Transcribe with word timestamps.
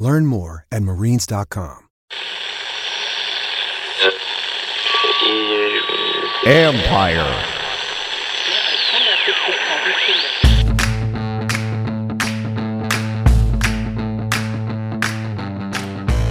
Learn 0.00 0.24
more 0.24 0.66
at 0.72 0.82
marines.com. 0.82 1.86
Ampire. 6.46 7.46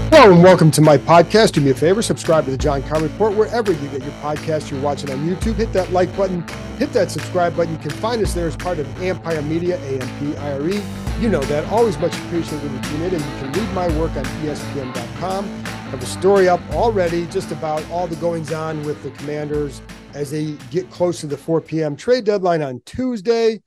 Hello 0.09 0.33
and 0.33 0.43
welcome 0.43 0.71
to 0.71 0.81
my 0.81 0.97
podcast. 0.97 1.51
Do 1.51 1.61
me 1.61 1.69
a 1.69 1.75
favor, 1.75 2.01
subscribe 2.01 2.45
to 2.45 2.51
the 2.51 2.57
John 2.57 2.81
Keim 2.81 3.03
Report 3.03 3.35
wherever 3.35 3.71
you 3.71 3.87
get 3.89 4.01
your 4.01 4.11
podcast. 4.13 4.71
You're 4.71 4.81
watching 4.81 5.11
on 5.11 5.19
YouTube. 5.19 5.55
Hit 5.55 5.71
that 5.73 5.91
like 5.91 6.13
button, 6.17 6.41
hit 6.79 6.91
that 6.93 7.11
subscribe 7.11 7.55
button. 7.55 7.73
You 7.73 7.79
can 7.79 7.91
find 7.91 8.19
us 8.23 8.33
there 8.33 8.47
as 8.47 8.57
part 8.57 8.79
of 8.79 9.01
Ampire 9.01 9.43
Media, 9.43 9.79
A-M-P-I-R-E. 9.79 11.08
You 11.19 11.27
know 11.27 11.41
that. 11.41 11.65
Always 11.65 11.99
much 11.99 12.15
appreciated 12.15 12.63
when 12.63 12.73
you 12.73 12.89
tune 12.89 13.01
in, 13.01 13.13
and 13.15 13.21
you 13.21 13.39
can 13.39 13.51
read 13.51 13.73
my 13.73 13.87
work 13.99 14.11
on 14.15 14.23
ESPN.com. 14.23 15.43
I 15.65 15.69
have 15.91 16.01
a 16.01 16.05
story 16.05 16.47
up 16.47 16.61
already 16.71 17.25
just 17.25 17.51
about 17.51 17.83
all 17.91 18.07
the 18.07 18.15
goings 18.15 18.53
on 18.53 18.81
with 18.85 19.03
the 19.03 19.11
Commanders 19.11 19.81
as 20.13 20.31
they 20.31 20.53
get 20.71 20.89
close 20.89 21.19
to 21.19 21.27
the 21.27 21.35
4 21.35 21.59
p.m. 21.59 21.97
trade 21.97 22.23
deadline 22.23 22.61
on 22.61 22.81
Tuesday. 22.85 23.61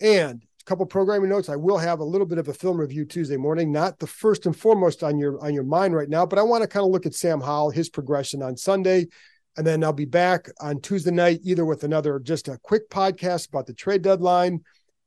And 0.00 0.44
a 0.60 0.64
couple 0.64 0.86
programming 0.86 1.30
notes. 1.30 1.48
I 1.48 1.56
will 1.56 1.76
have 1.76 1.98
a 1.98 2.04
little 2.04 2.26
bit 2.26 2.38
of 2.38 2.46
a 2.46 2.54
film 2.54 2.78
review 2.80 3.04
Tuesday 3.04 3.36
morning, 3.36 3.72
not 3.72 3.98
the 3.98 4.06
first 4.06 4.46
and 4.46 4.56
foremost 4.56 5.02
on 5.02 5.18
your 5.18 5.44
on 5.44 5.52
your 5.52 5.64
mind 5.64 5.96
right 5.96 6.08
now, 6.08 6.24
but 6.24 6.38
I 6.38 6.42
want 6.42 6.62
to 6.62 6.68
kind 6.68 6.84
of 6.84 6.92
look 6.92 7.04
at 7.04 7.14
Sam 7.14 7.40
Howell, 7.40 7.70
his 7.70 7.88
progression 7.88 8.44
on 8.44 8.56
Sunday. 8.56 9.08
And 9.56 9.66
then 9.66 9.82
I'll 9.82 9.92
be 9.92 10.04
back 10.04 10.46
on 10.60 10.80
Tuesday 10.80 11.10
night, 11.10 11.40
either 11.42 11.64
with 11.64 11.82
another 11.82 12.20
just 12.20 12.46
a 12.46 12.60
quick 12.62 12.88
podcast 12.90 13.48
about 13.48 13.66
the 13.66 13.74
trade 13.74 14.02
deadline, 14.02 14.60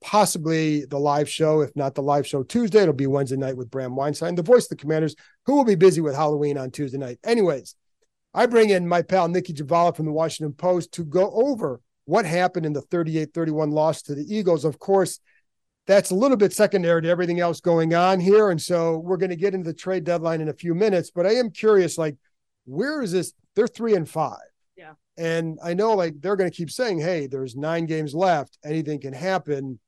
possibly 0.03 0.85
the 0.85 0.99
live 0.99 1.29
show. 1.29 1.61
If 1.61 1.75
not 1.75 1.95
the 1.95 2.03
live 2.03 2.27
show 2.27 2.43
Tuesday, 2.43 2.81
it'll 2.81 2.93
be 2.93 3.07
Wednesday 3.07 3.37
night 3.37 3.57
with 3.57 3.71
Bram 3.71 3.95
Weinstein, 3.95 4.35
the 4.35 4.43
voice 4.43 4.65
of 4.65 4.69
the 4.69 4.75
commanders, 4.75 5.15
who 5.45 5.55
will 5.55 5.63
be 5.63 5.75
busy 5.75 6.01
with 6.01 6.13
Halloween 6.13 6.57
on 6.57 6.69
Tuesday 6.69 6.97
night. 6.97 7.19
Anyways, 7.23 7.75
I 8.33 8.45
bring 8.45 8.69
in 8.69 8.87
my 8.87 9.01
pal 9.01 9.27
Nicki 9.27 9.53
Jhabvala 9.53 9.95
from 9.95 10.05
the 10.05 10.11
Washington 10.11 10.53
Post 10.53 10.91
to 10.93 11.05
go 11.05 11.31
over 11.31 11.81
what 12.05 12.25
happened 12.25 12.65
in 12.65 12.73
the 12.73 12.81
38 12.81 13.33
31 13.33 13.71
loss 13.71 14.01
to 14.03 14.15
the 14.15 14.25
Eagles. 14.27 14.65
Of 14.65 14.77
course, 14.77 15.19
that's 15.87 16.11
a 16.11 16.15
little 16.15 16.37
bit 16.37 16.53
secondary 16.53 17.01
to 17.01 17.09
everything 17.09 17.39
else 17.39 17.61
going 17.61 17.93
on 17.93 18.19
here. 18.19 18.49
And 18.49 18.61
so 18.61 18.97
we're 18.97 19.17
going 19.17 19.29
to 19.29 19.35
get 19.35 19.53
into 19.53 19.65
the 19.65 19.73
trade 19.73 20.03
deadline 20.03 20.41
in 20.41 20.49
a 20.49 20.53
few 20.53 20.75
minutes. 20.75 21.11
But 21.11 21.25
I 21.25 21.35
am 21.35 21.49
curious, 21.49 21.97
like, 21.97 22.17
where 22.65 23.01
is 23.01 23.11
this? 23.11 23.33
They're 23.55 23.67
three 23.67 23.95
and 23.95 24.09
five. 24.09 24.39
Yeah. 24.75 24.93
And 25.17 25.59
I 25.63 25.73
know, 25.73 25.93
like, 25.93 26.19
they're 26.19 26.35
going 26.35 26.49
to 26.49 26.55
keep 26.55 26.71
saying, 26.71 26.99
hey, 26.99 27.27
there's 27.27 27.55
nine 27.55 27.85
games 27.85 28.13
left. 28.13 28.57
Anything 28.65 28.99
can 28.99 29.13
happen. 29.13 29.79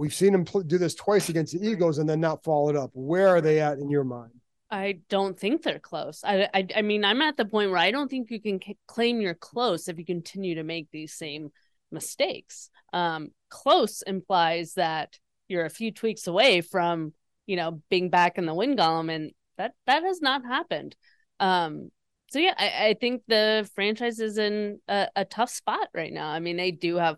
We've 0.00 0.14
seen 0.14 0.32
them 0.32 0.44
do 0.44 0.78
this 0.78 0.94
twice 0.94 1.28
against 1.28 1.52
the 1.52 1.68
Eagles 1.68 1.98
and 1.98 2.08
then 2.08 2.20
not 2.20 2.42
follow 2.42 2.70
it 2.70 2.76
up. 2.76 2.90
Where 2.94 3.28
are 3.28 3.42
they 3.42 3.60
at 3.60 3.76
in 3.76 3.90
your 3.90 4.02
mind? 4.02 4.32
I 4.70 5.00
don't 5.10 5.38
think 5.38 5.60
they're 5.60 5.78
close. 5.78 6.22
I, 6.24 6.48
I, 6.54 6.66
I 6.76 6.80
mean, 6.80 7.04
I'm 7.04 7.20
at 7.20 7.36
the 7.36 7.44
point 7.44 7.68
where 7.68 7.78
I 7.78 7.90
don't 7.90 8.08
think 8.08 8.30
you 8.30 8.40
can 8.40 8.62
c- 8.62 8.78
claim 8.86 9.20
you're 9.20 9.34
close 9.34 9.88
if 9.88 9.98
you 9.98 10.06
continue 10.06 10.54
to 10.54 10.62
make 10.62 10.88
these 10.90 11.12
same 11.12 11.50
mistakes. 11.92 12.70
Um, 12.94 13.32
close 13.50 14.00
implies 14.00 14.72
that 14.74 15.18
you're 15.48 15.66
a 15.66 15.70
few 15.70 15.92
tweaks 15.92 16.26
away 16.26 16.62
from, 16.62 17.12
you 17.46 17.56
know, 17.56 17.82
being 17.90 18.08
back 18.08 18.38
in 18.38 18.46
the 18.46 18.54
win 18.54 18.78
column, 18.78 19.10
and 19.10 19.32
that 19.58 19.72
that 19.86 20.02
has 20.02 20.22
not 20.22 20.46
happened. 20.46 20.96
Um, 21.40 21.90
so 22.30 22.38
yeah, 22.38 22.54
I, 22.56 22.88
I 22.88 22.94
think 22.98 23.20
the 23.28 23.68
franchise 23.74 24.18
is 24.18 24.38
in 24.38 24.78
a, 24.88 25.08
a 25.14 25.24
tough 25.26 25.50
spot 25.50 25.88
right 25.92 26.12
now. 26.12 26.28
I 26.28 26.40
mean, 26.40 26.56
they 26.56 26.70
do 26.70 26.96
have 26.96 27.16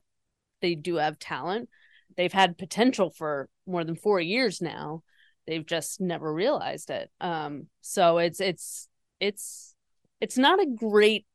they 0.60 0.74
do 0.74 0.96
have 0.96 1.20
talent. 1.20 1.68
They've 2.16 2.32
had 2.32 2.58
potential 2.58 3.10
for 3.10 3.48
more 3.66 3.84
than 3.84 3.96
four 3.96 4.20
years 4.20 4.60
now. 4.60 5.02
They've 5.46 5.66
just 5.66 6.00
never 6.00 6.32
realized 6.32 6.90
it. 6.90 7.10
Um 7.20 7.66
so 7.80 8.18
it's 8.18 8.40
it's 8.40 8.88
it's 9.20 9.74
it's 10.20 10.38
not 10.38 10.60
a 10.60 10.66
great 10.66 11.26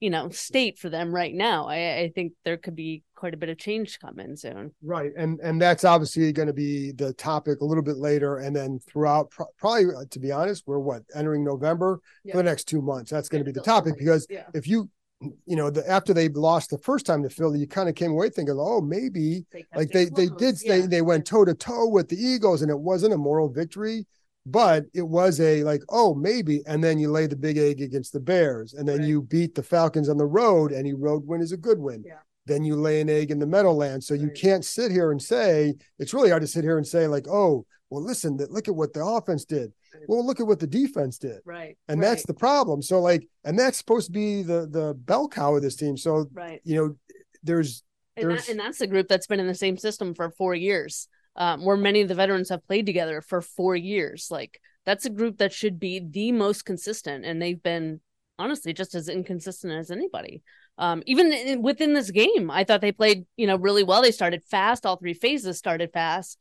you 0.00 0.10
know 0.10 0.30
state 0.30 0.78
for 0.78 0.88
them 0.88 1.14
right 1.14 1.34
now. 1.34 1.66
I 1.68 1.98
i 1.98 2.12
think 2.14 2.32
there 2.44 2.56
could 2.56 2.74
be 2.74 3.02
quite 3.14 3.34
a 3.34 3.36
bit 3.36 3.50
of 3.50 3.58
change 3.58 4.00
coming 4.00 4.34
soon. 4.34 4.72
Right. 4.82 5.12
And 5.16 5.38
and 5.40 5.60
that's 5.60 5.84
obviously 5.84 6.32
going 6.32 6.48
to 6.48 6.54
be 6.54 6.92
the 6.92 7.12
topic 7.12 7.60
a 7.60 7.64
little 7.64 7.82
bit 7.82 7.98
later. 7.98 8.38
And 8.38 8.56
then 8.56 8.80
throughout 8.88 9.30
probably 9.58 9.86
uh, 9.94 10.04
to 10.10 10.18
be 10.18 10.32
honest 10.32 10.64
we're 10.66 10.78
what 10.78 11.02
entering 11.14 11.44
november 11.44 12.00
yeah. 12.24 12.32
for 12.32 12.38
the 12.38 12.44
next 12.44 12.64
two 12.64 12.80
months. 12.80 13.10
That's 13.10 13.28
going 13.28 13.44
to 13.44 13.52
be 13.52 13.52
the 13.52 13.64
topic 13.64 13.98
because 13.98 14.26
yeah. 14.30 14.46
if 14.54 14.66
you 14.66 14.88
you 15.20 15.56
know, 15.56 15.70
the, 15.70 15.88
after 15.88 16.14
they 16.14 16.28
lost 16.28 16.70
the 16.70 16.78
first 16.78 17.04
time 17.04 17.22
to 17.22 17.30
Philly, 17.30 17.58
you 17.58 17.66
kind 17.66 17.88
of 17.88 17.94
came 17.94 18.10
away 18.10 18.30
thinking, 18.30 18.56
oh, 18.58 18.80
maybe 18.80 19.44
they 19.52 19.64
like 19.74 19.90
they 19.90 20.06
they 20.06 20.28
did 20.28 20.56
yeah. 20.62 20.76
they 20.76 20.86
they 20.86 21.02
went 21.02 21.26
toe 21.26 21.44
to 21.44 21.54
toe 21.54 21.88
with 21.88 22.08
the 22.08 22.16
Eagles, 22.16 22.62
and 22.62 22.70
it 22.70 22.78
wasn't 22.78 23.12
a 23.12 23.18
moral 23.18 23.48
victory, 23.48 24.06
but 24.46 24.84
it 24.94 25.02
was 25.02 25.40
a 25.40 25.62
like, 25.62 25.82
oh, 25.90 26.14
maybe. 26.14 26.62
And 26.66 26.82
then 26.82 26.98
you 26.98 27.10
lay 27.10 27.26
the 27.26 27.36
big 27.36 27.58
egg 27.58 27.82
against 27.82 28.12
the 28.12 28.20
Bears, 28.20 28.72
and 28.72 28.88
then 28.88 29.00
right. 29.00 29.08
you 29.08 29.22
beat 29.22 29.54
the 29.54 29.62
Falcons 29.62 30.08
on 30.08 30.16
the 30.16 30.26
road, 30.26 30.72
and 30.72 31.00
road 31.00 31.26
win 31.26 31.42
is 31.42 31.52
a 31.52 31.58
good 31.58 31.78
win. 31.78 32.02
Yeah. 32.06 32.20
Then 32.46 32.64
you 32.64 32.74
lay 32.74 33.02
an 33.02 33.10
egg 33.10 33.30
in 33.30 33.38
the 33.38 33.46
Meadowlands, 33.46 34.06
so 34.06 34.14
right. 34.14 34.22
you 34.22 34.30
can't 34.30 34.64
sit 34.64 34.90
here 34.90 35.12
and 35.12 35.20
say 35.20 35.74
it's 35.98 36.14
really 36.14 36.30
hard 36.30 36.42
to 36.42 36.48
sit 36.48 36.64
here 36.64 36.78
and 36.78 36.86
say 36.86 37.06
like, 37.06 37.28
oh, 37.28 37.66
well, 37.90 38.02
listen, 38.02 38.38
look 38.50 38.68
at 38.68 38.74
what 38.74 38.92
the 38.92 39.04
offense 39.04 39.44
did 39.44 39.72
well, 40.06 40.24
look 40.24 40.40
at 40.40 40.46
what 40.46 40.60
the 40.60 40.66
defense 40.66 41.18
did. 41.18 41.40
Right. 41.44 41.76
And 41.88 42.00
right. 42.00 42.08
that's 42.08 42.26
the 42.26 42.34
problem. 42.34 42.82
So 42.82 43.00
like, 43.00 43.26
and 43.44 43.58
that's 43.58 43.78
supposed 43.78 44.06
to 44.06 44.12
be 44.12 44.42
the 44.42 44.66
the 44.66 44.94
bell 44.94 45.28
cow 45.28 45.56
of 45.56 45.62
this 45.62 45.76
team. 45.76 45.96
So 45.96 46.26
right. 46.32 46.60
you 46.64 46.76
know, 46.76 46.96
there's 47.42 47.82
and, 48.16 48.30
that, 48.30 48.48
and 48.48 48.60
that's 48.60 48.78
the 48.78 48.86
group 48.86 49.08
that's 49.08 49.26
been 49.26 49.40
in 49.40 49.46
the 49.46 49.54
same 49.54 49.76
system 49.76 50.14
for 50.14 50.30
four 50.30 50.54
years. 50.54 51.08
Um, 51.36 51.64
where 51.64 51.76
many 51.76 52.00
of 52.00 52.08
the 52.08 52.16
veterans 52.16 52.48
have 52.48 52.66
played 52.66 52.86
together 52.86 53.20
for 53.20 53.40
four 53.40 53.76
years. 53.76 54.28
Like 54.30 54.60
that's 54.84 55.06
a 55.06 55.10
group 55.10 55.38
that 55.38 55.52
should 55.52 55.78
be 55.78 56.00
the 56.00 56.32
most 56.32 56.64
consistent, 56.64 57.24
and 57.24 57.40
they've 57.40 57.62
been 57.62 58.00
honestly 58.38 58.72
just 58.72 58.94
as 58.94 59.08
inconsistent 59.08 59.72
as 59.72 59.90
anybody. 59.90 60.42
Um, 60.76 61.02
even 61.06 61.32
in, 61.32 61.62
within 61.62 61.94
this 61.94 62.10
game, 62.10 62.50
I 62.50 62.64
thought 62.64 62.80
they 62.80 62.90
played, 62.90 63.26
you 63.36 63.46
know, 63.46 63.56
really 63.56 63.84
well. 63.84 64.02
They 64.02 64.10
started 64.10 64.42
fast. 64.44 64.86
All 64.86 64.96
three 64.96 65.14
phases 65.14 65.58
started 65.58 65.92
fast, 65.92 66.38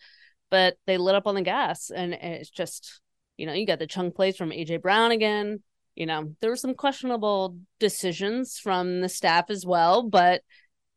but 0.50 0.76
they 0.86 0.98
lit 0.98 1.16
up 1.16 1.28
on 1.28 1.36
the 1.36 1.42
gas, 1.42 1.90
and 1.90 2.14
it's 2.14 2.50
just 2.50 3.02
you 3.40 3.46
know, 3.46 3.54
you 3.54 3.66
got 3.66 3.80
the 3.80 3.88
chunk 3.88 4.16
plays 4.16 4.36
from 4.36 4.50
AJ 4.50 4.82
Brown 4.82 5.12
again. 5.12 5.64
You 5.96 6.06
know, 6.06 6.36
there 6.42 6.50
were 6.50 6.58
some 6.58 6.74
questionable 6.74 7.58
decisions 7.80 8.60
from 8.60 9.00
the 9.00 9.08
staff 9.08 9.50
as 9.50 9.66
well, 9.66 10.04
but 10.04 10.42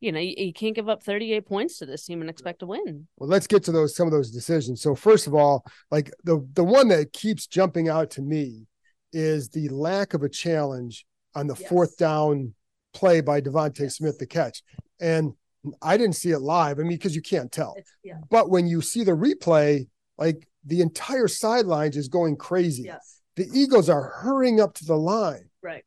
you 0.01 0.11
know, 0.11 0.19
you, 0.19 0.33
you, 0.37 0.53
can't 0.53 0.75
give 0.75 0.89
up 0.89 1.01
38 1.01 1.45
points 1.45 1.77
to 1.77 1.85
this 1.85 2.05
team 2.05 2.19
and 2.19 2.29
expect 2.29 2.59
to 2.59 2.65
win. 2.65 3.07
Well, 3.17 3.29
let's 3.29 3.47
get 3.47 3.63
to 3.63 3.71
those 3.71 3.95
some 3.95 4.07
of 4.07 4.11
those 4.11 4.29
decisions. 4.29 4.81
So 4.81 4.93
first 4.93 5.25
of 5.25 5.33
all, 5.33 5.65
like 5.89 6.11
the 6.25 6.45
the 6.53 6.63
one 6.63 6.89
that 6.89 7.13
keeps 7.13 7.47
jumping 7.47 7.87
out 7.87 8.11
to 8.11 8.21
me 8.21 8.67
is 9.13 9.47
the 9.49 9.69
lack 9.69 10.13
of 10.13 10.23
a 10.23 10.29
challenge 10.29 11.05
on 11.35 11.47
the 11.47 11.55
yes. 11.57 11.69
fourth 11.69 11.95
down 11.95 12.53
play 12.93 13.21
by 13.21 13.39
DeVonta 13.39 13.79
yes. 13.79 13.95
Smith, 13.95 14.19
the 14.19 14.27
catch. 14.27 14.61
And 14.99 15.33
I 15.81 15.97
didn't 15.97 16.15
see 16.15 16.31
it 16.31 16.39
live. 16.39 16.79
I 16.79 16.83
mean, 16.83 16.97
because 16.97 17.15
you 17.15 17.21
can't 17.21 17.51
tell. 17.51 17.75
Yeah. 18.03 18.15
But 18.29 18.49
when 18.49 18.67
you 18.67 18.81
see 18.81 19.03
the 19.03 19.11
replay, 19.11 19.87
like 20.17 20.47
the 20.65 20.81
entire 20.81 21.27
sidelines 21.27 21.97
is 21.97 22.07
going 22.07 22.35
crazy. 22.37 22.83
Yes. 22.83 23.21
The 23.35 23.47
Eagles 23.53 23.89
are 23.89 24.03
hurrying 24.03 24.61
up 24.61 24.75
to 24.75 24.85
the 24.85 24.97
line. 24.97 25.49
Right. 25.61 25.83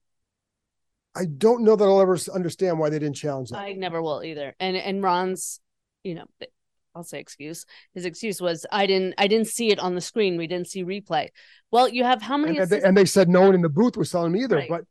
I 1.15 1.25
don't 1.25 1.63
know 1.65 1.77
that 1.77 1.85
I'll 1.85 2.01
ever 2.01 2.19
understand 2.35 2.79
why 2.79 2.91
they 2.91 2.99
didn't 2.99 3.17
challenge 3.17 3.51
that. 3.51 3.59
I 3.59 3.73
never 3.73 4.03
will 4.03 4.23
either. 4.23 4.55
And 4.61 4.77
and 4.77 5.03
Ron's, 5.03 5.61
you 6.03 6.15
know, 6.15 6.27
I'll 6.95 7.05
say 7.05 7.21
excuse. 7.21 7.65
His 7.95 8.05
excuse 8.05 8.41
was 8.41 8.67
I 8.71 8.87
didn't 8.87 9.15
I 9.17 9.27
didn't 9.27 9.47
see 9.49 9.71
it 9.71 9.79
on 9.79 9.95
the 9.95 10.01
screen. 10.01 10.37
We 10.37 10.47
didn't 10.47 10.69
see 10.69 10.85
replay. 10.85 11.29
Well, 11.71 11.89
you 11.89 12.05
have 12.05 12.21
how 12.21 12.37
many 12.37 12.59
and, 12.59 12.69
they, 12.69 12.83
and 12.83 12.97
they 12.97 13.05
said 13.05 13.29
no 13.29 13.43
one 13.43 13.55
in 13.55 13.63
the 13.63 13.69
booth 13.69 13.97
was 13.97 14.11
telling 14.11 14.33
me 14.33 14.43
either. 14.45 14.57
Right. 14.57 14.69
But 14.69 14.85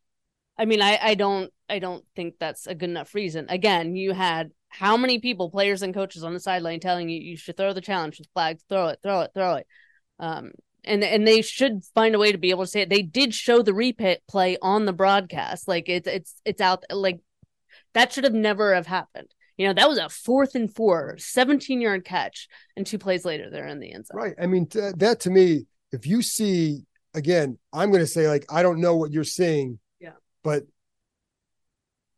I 0.57 0.65
mean, 0.65 0.81
I 0.81 0.97
I 1.01 1.15
don't 1.15 1.51
I 1.69 1.79
don't 1.79 2.03
think 2.15 2.35
that's 2.39 2.65
a 2.65 2.73
good 2.73 2.89
enough 2.89 3.13
reason. 3.13 3.45
Again, 3.49 3.95
you 3.95 4.13
had 4.13 4.51
how 4.77 4.97
many 4.97 5.19
people, 5.19 5.49
players 5.49 5.81
and 5.81 5.93
coaches 5.93 6.23
on 6.23 6.33
the 6.33 6.39
sideline 6.39 6.79
telling 6.79 7.09
you 7.09 7.19
you 7.19 7.37
should 7.37 7.57
throw 7.57 7.73
the 7.73 7.81
challenge, 7.81 8.21
flag, 8.33 8.59
throw 8.69 8.87
it, 8.89 8.99
throw 9.01 9.21
it, 9.21 9.31
throw 9.33 9.55
it. 9.55 9.67
Um, 10.19 10.51
and 10.83 11.03
and 11.03 11.27
they 11.27 11.41
should 11.41 11.83
find 11.95 12.13
a 12.13 12.19
way 12.19 12.31
to 12.31 12.37
be 12.37 12.51
able 12.51 12.63
to 12.63 12.69
say 12.69 12.81
it. 12.81 12.89
They 12.89 13.01
did 13.01 13.33
show 13.33 13.61
the 13.61 13.71
replay 13.71 14.57
on 14.61 14.85
the 14.85 14.93
broadcast. 14.93 15.67
Like 15.67 15.89
it's 15.89 16.07
it's 16.07 16.35
it's 16.45 16.61
out 16.61 16.83
like 16.91 17.21
that 17.93 18.13
should 18.13 18.23
have 18.23 18.33
never 18.33 18.75
have 18.75 18.87
happened. 18.87 19.33
You 19.57 19.67
know, 19.67 19.73
that 19.73 19.89
was 19.89 19.97
a 19.97 20.09
fourth 20.09 20.53
and 20.55 20.73
four, 20.73 21.15
17 21.17 21.81
yard 21.81 22.03
catch, 22.03 22.47
and 22.75 22.85
two 22.85 22.97
plays 22.97 23.25
later 23.25 23.49
they're 23.49 23.67
in 23.67 23.79
the 23.79 23.91
end 23.91 24.07
zone. 24.07 24.17
Right. 24.17 24.35
I 24.39 24.47
mean, 24.47 24.67
t- 24.67 24.91
that 24.97 25.21
to 25.21 25.29
me, 25.29 25.65
if 25.91 26.05
you 26.05 26.21
see 26.21 26.83
again, 27.13 27.57
I'm 27.73 27.89
going 27.89 28.03
to 28.03 28.07
say 28.07 28.27
like 28.27 28.45
I 28.49 28.61
don't 28.61 28.81
know 28.81 28.95
what 28.95 29.11
you're 29.11 29.23
seeing. 29.23 29.79
Yeah. 29.99 30.11
But 30.43 30.63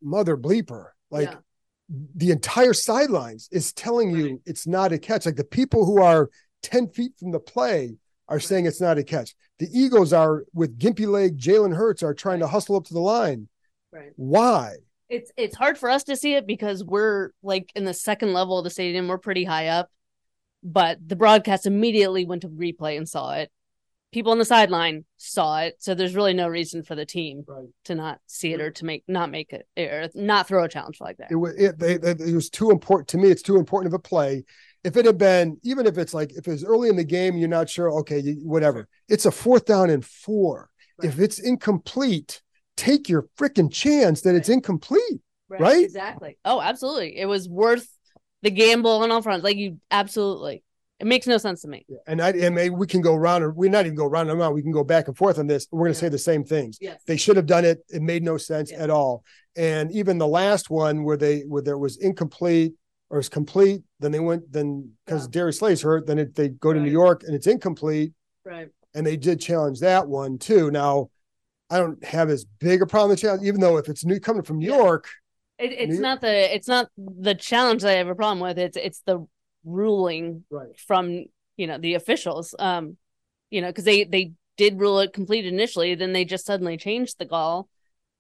mother 0.02 0.36
bleeper, 0.36 0.88
like 1.10 1.30
Yeah. 1.30 1.38
The 1.90 2.32
entire 2.32 2.74
sidelines 2.74 3.48
is 3.52 3.72
telling 3.74 4.12
you 4.12 4.42
it's 4.46 4.68
not 4.68 4.92
a 4.92 4.98
catch. 5.00 5.26
Like 5.26 5.36
the 5.36 5.44
people 5.44 5.86
who 5.86 6.02
are 6.02 6.30
10 6.64 6.90
feet 6.90 7.14
from 7.18 7.32
the 7.32 7.40
play 7.40 7.96
are 8.28 8.40
saying 8.40 8.66
it's 8.66 8.82
not 8.82 8.98
a 8.98 9.04
catch. 9.04 9.36
The 9.60 9.70
Eagles 9.72 10.12
are 10.14 10.44
with 10.54 10.78
gimpy 10.78 11.08
leg 11.08 11.38
Jalen 11.38 11.76
Hurts 11.76 12.04
are 12.04 12.14
trying 12.14 12.40
to 12.40 12.48
hustle 12.48 12.76
up 12.76 12.86
to 12.86 12.94
the 12.94 13.00
line. 13.00 13.48
Right. 13.92 14.12
Why? 14.18 14.76
It's 15.10 15.32
it's 15.38 15.56
hard 15.56 15.78
for 15.78 15.90
us 15.90 16.04
to 16.06 16.18
see 16.18 16.34
it 16.34 16.46
because 16.46 16.84
we're 16.84 17.32
like 17.42 17.72
in 17.76 17.86
the 17.86 17.94
second 17.94 18.34
level 18.34 18.58
of 18.58 18.66
the 18.66 18.70
stadium. 18.70 19.08
We're 19.08 19.18
pretty 19.18 19.46
high 19.46 19.68
up, 19.68 19.90
but 20.62 21.00
the 21.08 21.16
broadcast 21.16 21.66
immediately 21.66 22.26
went 22.26 22.42
to 22.42 22.50
replay 22.50 22.98
and 22.98 23.08
saw 23.08 23.36
it. 23.36 23.50
People 24.14 24.32
on 24.32 24.40
the 24.40 24.46
sideline 24.46 25.04
saw 25.18 25.60
it, 25.60 25.76
so 25.80 25.94
there's 25.94 26.16
really 26.16 26.34
no 26.34 26.48
reason 26.48 26.82
for 26.84 26.96
the 26.96 27.06
team 27.06 27.44
Right. 27.46 27.68
to 27.86 27.96
not 27.96 28.20
see 28.26 28.54
it 28.54 28.62
or 28.62 28.72
to 28.72 28.86
make 28.86 29.04
not 29.08 29.30
make 29.30 29.52
it 29.52 29.68
or 29.78 30.10
not 30.16 30.48
throw 30.48 30.64
a 30.64 30.70
challenge 30.70 31.02
like 31.02 31.18
that. 31.18 31.32
It 31.32 31.36
was 31.36 31.56
it, 31.56 31.78
they, 31.78 31.98
they- 31.98 32.12
it 32.12 32.34
was 32.36 32.50
too 32.50 32.72
important 32.72 33.10
to 33.10 33.18
me. 33.18 33.30
It's 33.30 33.42
too 33.42 33.58
important 33.58 33.94
of 33.94 34.00
a 34.00 34.02
play. 34.02 34.46
If 34.84 34.96
it 34.96 35.06
had 35.06 35.18
been, 35.18 35.58
even 35.64 35.86
if 35.86 35.98
it's 35.98 36.14
like 36.14 36.32
if 36.34 36.48
it's 36.48 36.64
early 36.64 36.88
in 36.88 36.96
the 36.96 37.04
game, 37.04 37.36
you're 37.38 37.50
not 37.50 37.70
sure. 37.70 37.92
Okay, 38.00 38.20
you, 38.20 38.34
whatever. 38.44 38.88
It's 39.10 39.26
a 39.26 39.32
fourth 39.32 39.66
down 39.66 39.90
and 39.90 40.06
four. 40.06 40.70
If 41.04 41.20
it's 41.20 41.38
incomplete, 41.40 42.42
take 42.78 43.10
your 43.10 43.28
freaking 43.38 43.72
chance 43.72 44.22
that 44.22 44.36
it's 44.36 44.50
incomplete. 44.50 45.20
right? 45.50 45.84
Exactly. 45.84 46.38
Oh, 46.46 46.62
absolutely. 46.62 47.18
It 47.18 47.26
was 47.26 47.48
worth 47.50 47.88
the 48.42 48.52
gamble 48.52 49.04
on 49.04 49.12
all 49.12 49.22
fronts. 49.22 49.44
Like 49.44 49.58
you, 49.58 49.80
absolutely. 49.92 50.64
It 51.00 51.06
makes 51.06 51.28
no 51.28 51.38
sense 51.38 51.62
to 51.62 51.68
me. 51.68 51.86
And 52.08 52.22
I 52.22 52.30
and 52.32 52.56
maybe 52.56 52.74
we 52.74 52.88
can 52.88 53.02
go 53.02 53.16
round 53.16 53.44
or 53.44 53.52
we're 53.52 53.70
not 53.70 53.86
even 53.86 53.96
go 53.96 54.08
round 54.08 54.30
and 54.32 54.40
round. 54.40 54.56
We 54.56 54.64
can 54.64 54.72
go 54.72 54.84
back 54.84 55.08
and 55.08 55.16
forth 55.16 55.38
on 55.38 55.46
this. 55.46 55.68
We're 55.72 55.82
going 55.86 55.94
to 55.94 55.98
Yeah. 55.98 56.02
say 56.02 56.10
the 56.10 56.18
same 56.18 56.44
things. 56.44 56.78
Yes. 56.82 57.02
They 57.06 57.18
should 57.18 57.36
have 57.36 57.46
done 57.46 57.66
it. 57.66 57.84
It 57.90 58.02
made 58.02 58.24
no 58.24 58.38
sense 58.38 58.72
Yeah. 58.72 58.82
at 58.84 58.90
all. 58.90 59.24
And 59.56 59.92
even 59.92 60.18
the 60.18 60.28
last 60.28 60.70
one 60.72 61.04
where 61.04 61.18
they 61.18 61.42
where 61.42 61.62
there 61.62 61.78
was 61.78 61.98
incomplete 61.98 62.74
or 63.12 63.20
it's 63.20 63.30
complete, 63.30 63.84
then 64.00 64.12
they 64.12 64.20
went 64.20 64.52
then 64.52 64.92
because 65.06 65.26
Yeah. 65.26 65.32
Darius 65.32 65.60
Slay's 65.60 65.82
hurt, 65.84 66.08
then 66.08 66.18
it, 66.18 66.34
they 66.36 66.50
go 66.50 66.74
to 66.74 66.80
New 66.80 66.92
York 66.92 67.24
and 67.24 67.36
it's 67.36 67.46
incomplete. 67.48 68.14
Right. 68.44 68.70
And 68.96 69.06
they 69.06 69.18
did 69.18 69.40
challenge 69.40 69.80
that 69.82 70.08
one 70.08 70.40
too. 70.40 70.72
Now, 70.72 71.10
I 71.70 71.78
don't 71.78 72.04
have 72.04 72.30
as 72.32 72.44
big 72.60 72.82
a 72.82 72.88
problem 72.88 73.12
with 73.12 73.20
challenge, 73.20 73.44
even 73.44 73.62
though 73.62 73.78
if 73.78 73.88
it's 73.88 74.04
new 74.04 74.20
coming 74.20 74.42
from 74.42 74.58
New 74.58 74.72
Yeah. 74.72 74.78
York, 74.78 75.08
It, 75.60 75.72
it's 75.74 75.94
New- 75.96 76.02
not 76.02 76.22
the 76.22 76.56
it's 76.56 76.68
not 76.68 76.90
the 76.98 77.36
challenge 77.36 77.84
that 77.84 77.92
I 77.92 77.98
have 77.98 78.08
a 78.08 78.16
problem 78.16 78.40
with. 78.40 78.58
It's 78.58 78.78
it's 78.78 79.02
the 79.06 79.28
ruling 79.68 80.44
right? 80.50 80.80
from 80.80 81.26
you 81.58 81.68
know 81.68 81.78
the 81.78 81.96
officials. 81.96 82.56
Um, 82.58 82.98
you 83.50 83.62
know, 83.62 83.68
because 83.68 83.86
they 83.86 84.04
they 84.04 84.34
did 84.58 84.80
rule 84.80 85.00
it 85.00 85.14
complete 85.14 85.46
initially, 85.46 85.96
then 85.96 86.14
they 86.14 86.26
just 86.26 86.46
suddenly 86.46 86.78
changed 86.78 87.20
the 87.20 87.26
call. 87.26 87.70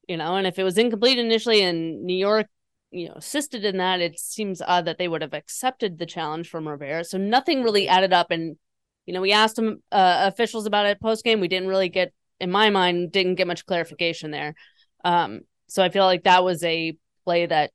You 0.07 0.17
know, 0.17 0.35
and 0.35 0.47
if 0.47 0.57
it 0.57 0.63
was 0.63 0.77
incomplete 0.77 1.19
initially 1.19 1.61
and 1.61 2.03
New 2.03 2.15
York, 2.15 2.47
you 2.91 3.09
know, 3.09 3.15
assisted 3.15 3.65
in 3.65 3.77
that, 3.77 3.99
it 3.99 4.17
seems 4.19 4.61
odd 4.61 4.85
that 4.85 4.97
they 4.97 5.07
would 5.07 5.21
have 5.21 5.33
accepted 5.33 5.97
the 5.97 6.05
challenge 6.05 6.49
from 6.49 6.67
Rivera. 6.67 7.03
So 7.03 7.17
nothing 7.17 7.63
really 7.63 7.87
added 7.87 8.13
up. 8.13 8.31
And 8.31 8.57
you 9.05 9.13
know, 9.13 9.21
we 9.21 9.31
asked 9.31 9.55
them 9.55 9.81
uh, 9.91 10.29
officials 10.31 10.65
about 10.65 10.85
it 10.85 11.01
post 11.01 11.23
game. 11.23 11.39
We 11.39 11.47
didn't 11.47 11.69
really 11.69 11.89
get, 11.89 12.13
in 12.39 12.51
my 12.51 12.69
mind, 12.69 13.11
didn't 13.11 13.35
get 13.35 13.47
much 13.47 13.65
clarification 13.65 14.31
there. 14.31 14.53
Um, 15.03 15.41
so 15.67 15.83
I 15.83 15.89
feel 15.89 16.05
like 16.05 16.23
that 16.23 16.43
was 16.43 16.63
a 16.63 16.97
play 17.23 17.45
that 17.45 17.71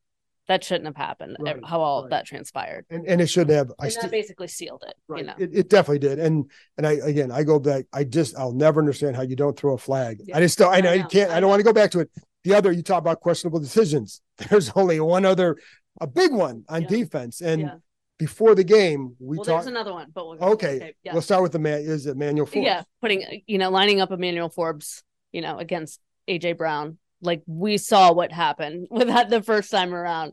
that 0.52 0.62
shouldn't 0.64 0.84
have 0.86 0.96
happened. 0.96 1.36
Eh, 1.40 1.42
right, 1.52 1.64
how 1.64 1.80
all 1.80 2.04
of 2.04 2.10
that 2.10 2.26
transpired. 2.26 2.84
And 2.90 3.06
and 3.06 3.20
it 3.20 3.28
shouldn't 3.28 3.56
have. 3.56 3.72
I 3.80 3.88
that 3.88 4.10
basically 4.10 4.48
sealed 4.48 4.84
it. 4.86 4.94
Right. 5.08 5.20
You 5.20 5.26
know. 5.26 5.34
It, 5.38 5.50
it 5.52 5.68
definitely 5.70 6.00
did. 6.00 6.18
And 6.18 6.50
and 6.76 6.86
I 6.86 6.92
again 6.92 7.30
I 7.32 7.42
go 7.42 7.58
back, 7.58 7.86
I 7.92 8.04
just 8.04 8.36
I'll 8.38 8.52
never 8.52 8.80
understand 8.80 9.16
how 9.16 9.22
you 9.22 9.36
don't 9.36 9.58
throw 9.58 9.74
a 9.74 9.78
flag. 9.78 10.20
Yeah. 10.24 10.36
I 10.36 10.40
just 10.40 10.58
don't 10.58 10.72
I 10.72 10.78
I 10.78 10.80
know 10.82 10.92
you 10.92 11.02
know, 11.02 11.08
can't 11.08 11.30
I 11.30 11.36
I 11.38 11.40
don't 11.40 11.48
want 11.50 11.60
to 11.60 11.64
go 11.64 11.72
back 11.72 11.90
to 11.92 12.00
it. 12.00 12.10
The 12.44 12.54
other 12.54 12.70
you 12.72 12.82
talk 12.82 12.98
about 12.98 13.20
questionable 13.20 13.60
decisions. 13.60 14.20
There's 14.50 14.70
only 14.76 15.00
one 15.00 15.24
other 15.24 15.56
a 16.00 16.06
big 16.06 16.32
one 16.32 16.64
on 16.68 16.82
Yeah. 16.82 16.88
defense. 16.88 17.40
And 17.40 17.62
Yeah. 17.62 17.74
before 18.18 18.54
the 18.54 18.64
game, 18.64 19.16
we 19.18 19.36
well, 19.38 19.44
talked 19.44 19.64
there's 19.64 19.66
another 19.74 19.92
one, 19.92 20.08
but 20.14 20.26
we'll 20.28 20.44
okay, 20.54 20.94
yeah. 21.02 21.12
we'll 21.12 21.22
start 21.22 21.42
with 21.42 21.52
the 21.52 21.58
man 21.58 21.80
is 21.80 22.06
it 22.06 22.16
Manuel 22.16 22.46
Forbes. 22.46 22.64
yeah, 22.66 22.82
putting 23.00 23.42
you 23.46 23.58
know 23.58 23.70
lining 23.70 24.00
up 24.00 24.10
Emmanuel 24.10 24.48
Forbes, 24.48 25.02
you 25.32 25.40
know, 25.40 25.58
against 25.58 25.98
AJ 26.28 26.56
Brown. 26.58 26.98
Like 27.24 27.42
we 27.46 27.78
saw 27.78 28.12
what 28.12 28.32
happened 28.32 28.88
with 28.90 29.06
that 29.08 29.30
the 29.30 29.42
first 29.42 29.70
time 29.70 29.94
around. 29.94 30.32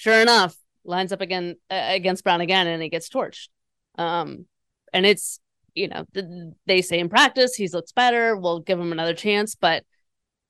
Sure 0.00 0.22
enough, 0.22 0.56
lines 0.82 1.12
up 1.12 1.20
again 1.20 1.56
uh, 1.70 1.88
against 1.88 2.24
Brown 2.24 2.40
again, 2.40 2.66
and 2.66 2.82
he 2.82 2.88
gets 2.88 3.10
torched. 3.10 3.48
Um, 3.98 4.46
and 4.94 5.04
it's 5.04 5.40
you 5.74 5.88
know 5.88 6.06
th- 6.14 6.54
they 6.64 6.80
say 6.80 7.00
in 7.00 7.10
practice 7.10 7.54
he 7.54 7.68
looks 7.68 7.92
better. 7.92 8.34
We'll 8.34 8.60
give 8.60 8.80
him 8.80 8.92
another 8.92 9.12
chance, 9.12 9.54
but 9.56 9.84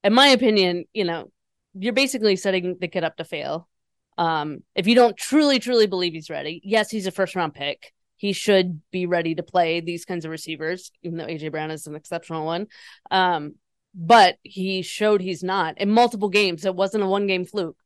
in 0.04 0.12
my 0.14 0.28
opinion, 0.28 0.84
you 0.92 1.02
know, 1.02 1.32
you're 1.74 1.92
basically 1.92 2.36
setting 2.36 2.76
the 2.80 2.86
kid 2.86 3.02
up 3.02 3.16
to 3.16 3.24
fail. 3.24 3.68
Um, 4.16 4.62
if 4.76 4.86
you 4.86 4.94
don't 4.94 5.16
truly, 5.16 5.58
truly 5.58 5.88
believe 5.88 6.12
he's 6.12 6.30
ready, 6.30 6.60
yes, 6.62 6.88
he's 6.88 7.08
a 7.08 7.10
first 7.10 7.34
round 7.34 7.52
pick. 7.52 7.92
He 8.18 8.32
should 8.32 8.80
be 8.92 9.06
ready 9.06 9.34
to 9.34 9.42
play 9.42 9.80
these 9.80 10.04
kinds 10.04 10.24
of 10.24 10.30
receivers, 10.30 10.92
even 11.02 11.18
though 11.18 11.26
AJ 11.26 11.50
Brown 11.50 11.72
is 11.72 11.88
an 11.88 11.96
exceptional 11.96 12.46
one. 12.46 12.68
Um, 13.10 13.56
but 13.96 14.36
he 14.44 14.82
showed 14.82 15.20
he's 15.20 15.42
not 15.42 15.76
in 15.78 15.90
multiple 15.90 16.28
games. 16.28 16.64
It 16.64 16.76
wasn't 16.76 17.02
a 17.02 17.08
one 17.08 17.26
game 17.26 17.44
fluke. 17.44 17.76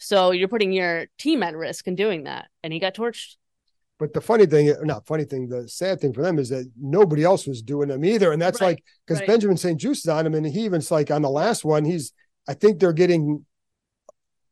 So 0.00 0.32
you're 0.32 0.48
putting 0.48 0.72
your 0.72 1.06
team 1.18 1.42
at 1.42 1.54
risk 1.54 1.86
in 1.86 1.94
doing 1.94 2.24
that. 2.24 2.48
And 2.62 2.72
he 2.72 2.80
got 2.80 2.94
torched. 2.94 3.36
But 3.98 4.14
the 4.14 4.20
funny 4.22 4.46
thing, 4.46 4.74
not 4.82 5.06
funny 5.06 5.24
thing, 5.24 5.48
the 5.48 5.68
sad 5.68 6.00
thing 6.00 6.14
for 6.14 6.22
them 6.22 6.38
is 6.38 6.48
that 6.48 6.70
nobody 6.80 7.22
else 7.22 7.46
was 7.46 7.60
doing 7.60 7.88
them 7.88 8.02
either. 8.02 8.32
And 8.32 8.40
that's 8.40 8.60
Right, 8.60 8.68
like 8.68 8.84
because 9.06 9.20
right. 9.20 9.28
Benjamin 9.28 9.58
St-Juste 9.58 10.06
is 10.06 10.08
on 10.08 10.26
him, 10.26 10.34
and 10.34 10.46
he 10.46 10.64
even's 10.64 10.90
like 10.90 11.10
on 11.10 11.20
the 11.20 11.28
last 11.28 11.66
one, 11.66 11.84
he's 11.84 12.12
I 12.48 12.54
think 12.54 12.80
they're 12.80 12.94
getting 12.94 13.44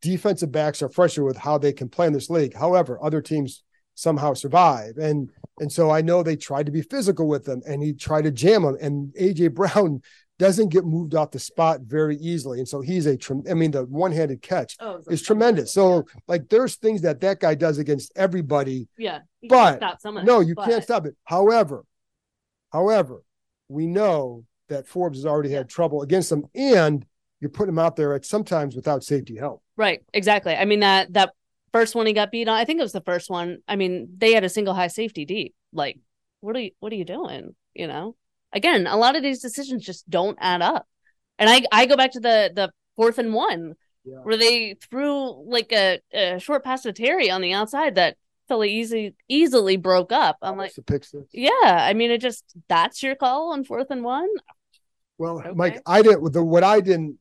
defensive 0.02 0.52
backs 0.52 0.82
are 0.82 0.90
frustrated 0.90 1.26
with 1.26 1.38
how 1.38 1.56
they 1.56 1.72
can 1.72 1.88
play 1.88 2.06
in 2.06 2.12
this 2.12 2.28
league. 2.28 2.54
However, 2.54 3.02
other 3.02 3.22
teams 3.22 3.64
somehow 3.94 4.34
survive. 4.34 4.98
And 4.98 5.30
and 5.58 5.72
so 5.72 5.90
I 5.90 6.02
know 6.02 6.22
they 6.22 6.36
tried 6.36 6.66
to 6.66 6.72
be 6.72 6.82
physical 6.82 7.26
with 7.26 7.44
them 7.44 7.62
and 7.66 7.82
he 7.82 7.94
tried 7.94 8.22
to 8.24 8.30
jam 8.30 8.62
them. 8.62 8.76
And 8.80 9.14
AJ 9.14 9.54
Brown 9.54 10.02
doesn't 10.38 10.68
get 10.68 10.84
moved 10.84 11.14
off 11.14 11.32
the 11.32 11.38
spot 11.38 11.80
very 11.80 12.16
easily. 12.16 12.58
And 12.60 12.68
so 12.68 12.80
he's 12.80 13.06
a, 13.06 13.18
I 13.50 13.54
mean, 13.54 13.72
the 13.72 13.84
one-handed 13.84 14.40
catch 14.40 14.76
Oh, 14.78 15.02
is 15.08 15.20
tremendous. 15.22 15.72
So 15.72 16.04
like 16.28 16.48
there's 16.48 16.76
things 16.76 17.00
that 17.02 17.20
that 17.22 17.40
guy 17.40 17.54
does 17.56 17.78
against 17.78 18.12
everybody 18.16 18.86
yeah, 18.96 19.20
But, 19.48 19.64
can't 19.64 19.76
stop 19.78 20.00
some 20.00 20.24
no, 20.24 20.40
you 20.40 20.54
but- 20.54 20.66
can't 20.66 20.84
stop 20.84 21.06
it. 21.06 21.16
However, 21.24 21.84
however, 22.72 23.22
we 23.68 23.86
know 23.86 24.44
that 24.68 24.86
Forbes 24.86 25.18
has 25.18 25.26
already 25.26 25.50
had 25.50 25.68
trouble 25.68 26.02
against 26.02 26.30
them, 26.30 26.44
and 26.54 27.04
you're 27.40 27.50
putting 27.50 27.70
him 27.74 27.78
out 27.78 27.96
there 27.96 28.14
at 28.14 28.24
sometimes 28.24 28.76
without 28.76 29.02
safety 29.02 29.36
help. 29.36 29.62
Right, 29.76 30.02
exactly. 30.12 30.54
I 30.54 30.64
mean 30.64 30.80
that 30.80 31.12
that 31.14 31.32
first 31.72 31.94
one 31.94 32.06
he 32.06 32.12
got 32.12 32.30
beat 32.30 32.48
on, 32.48 32.56
I 32.56 32.64
think 32.64 32.78
it 32.78 32.82
was 32.82 32.92
the 32.92 33.00
first 33.00 33.28
one. 33.30 33.58
I 33.66 33.76
mean, 33.76 34.08
they 34.18 34.32
had 34.32 34.44
a 34.44 34.48
single 34.48 34.74
high 34.74 34.88
safety 34.88 35.24
deep. 35.24 35.54
Like, 35.72 35.98
what 36.40 36.54
are 36.56 36.60
you 36.60 36.70
what 36.80 36.92
are 36.92 36.96
you 36.96 37.04
doing? 37.04 37.54
You 37.74 37.88
know? 37.88 38.16
Again, 38.52 38.86
a 38.86 38.96
lot 38.96 39.16
of 39.16 39.22
these 39.22 39.40
decisions 39.40 39.84
just 39.84 40.08
don't 40.08 40.38
add 40.40 40.62
up. 40.62 40.86
And 41.38 41.48
I 41.50 41.62
I 41.72 41.86
go 41.86 41.96
back 41.96 42.12
to 42.12 42.20
the 42.20 42.50
the 42.54 42.70
fourth 42.96 43.18
and 43.18 43.32
one 43.34 43.74
Yeah. 44.04 44.16
where 44.22 44.36
they 44.36 44.74
threw 44.90 45.44
like 45.50 45.72
a, 45.72 46.00
a 46.12 46.38
short 46.38 46.64
pass 46.64 46.82
to 46.82 46.92
Terry 46.92 47.30
on 47.30 47.40
the 47.42 47.52
outside 47.52 47.94
that 47.96 48.16
Philly 48.48 48.72
easy 48.72 49.14
easily 49.28 49.76
broke 49.76 50.10
up. 50.12 50.36
I'm 50.42 50.56
like, 50.56 50.72
Almost 50.76 50.86
pick 50.86 51.04
six. 51.04 51.28
yeah, 51.32 51.50
I 51.62 51.92
mean 51.94 52.10
it 52.10 52.20
just 52.20 52.44
that's 52.68 53.02
your 53.02 53.14
call 53.14 53.52
on 53.52 53.64
fourth 53.64 53.90
and 53.90 54.02
one? 54.02 54.28
Well, 55.18 55.38
Okay. 55.40 55.50
Mike, 55.54 55.82
I 55.86 56.02
didn't. 56.02 56.32
The 56.32 56.42
what 56.42 56.64
I 56.64 56.80
didn't 56.80 57.18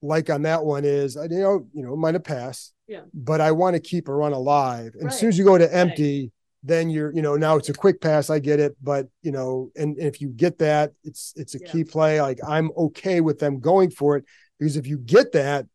like 0.00 0.30
on 0.30 0.42
that 0.42 0.64
one 0.64 0.84
is, 0.84 1.16
I 1.16 1.24
you 1.24 1.40
know, 1.40 1.66
you 1.74 1.82
know, 1.84 1.94
might 1.96 2.14
have 2.14 2.24
passed. 2.24 2.72
Yeah. 2.88 3.02
But 3.14 3.40
I 3.40 3.52
want 3.52 3.74
to 3.74 3.80
keep 3.80 4.08
a 4.08 4.14
run 4.14 4.32
alive. 4.32 4.94
And 4.98 5.08
as 5.08 5.18
soon 5.18 5.28
as 5.28 5.38
you 5.38 5.44
go 5.44 5.56
to 5.58 5.72
empty, 5.74 6.32
then 6.62 6.90
you're, 6.90 7.12
you 7.12 7.22
know, 7.22 7.36
now 7.36 7.56
it's 7.56 7.68
a 7.68 7.72
quick 7.74 8.00
pass. 8.00 8.30
I 8.30 8.38
get 8.38 8.60
it, 8.60 8.76
but 8.82 9.08
you 9.22 9.32
know, 9.32 9.70
and 9.76 9.98
if 9.98 10.20
you 10.20 10.28
get 10.28 10.58
that, 10.58 10.92
it's 11.04 11.32
it's 11.36 11.54
a 11.54 11.58
Yeah. 11.60 11.70
key 11.72 11.84
play. 11.84 12.20
Like 12.20 12.38
I'm 12.46 12.70
okay 12.76 13.20
with 13.20 13.38
them 13.38 13.58
going 13.60 13.90
for 13.90 14.16
it 14.16 14.24
because 14.58 14.76
if 14.76 14.86
you 14.86 14.98
get 14.98 15.32
that, 15.32 15.66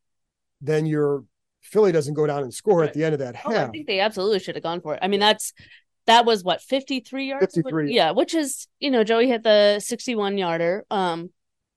then 0.62 0.86
you're 0.86 1.24
Philly 1.62 1.92
doesn't 1.92 2.14
go 2.14 2.26
down 2.26 2.44
and 2.44 2.54
score 2.54 2.80
Right. 2.80 2.88
at 2.88 2.94
the 2.94 3.04
end 3.04 3.14
of 3.14 3.20
that 3.20 3.36
Oh, 3.46 3.54
I 3.54 3.68
think 3.68 3.88
they 3.88 4.00
absolutely 4.00 4.40
should 4.40 4.56
have 4.56 4.64
gone 4.64 4.80
for 4.80 4.94
it. 4.94 5.00
I 5.02 5.08
mean, 5.10 5.20
that's 5.20 5.54
that 6.06 6.26
was 6.26 6.44
what 6.44 6.62
53 6.62 7.28
yards. 7.28 7.54
53. 7.56 7.94
Yeah, 7.94 8.12
which 8.12 8.34
is 8.34 8.68
you 8.80 8.90
know 8.90 9.04
Joey 9.04 9.28
hit 9.28 9.44
the 9.44 9.80
61 9.80 10.38
yarder. 10.38 10.86
Um, 10.90 11.32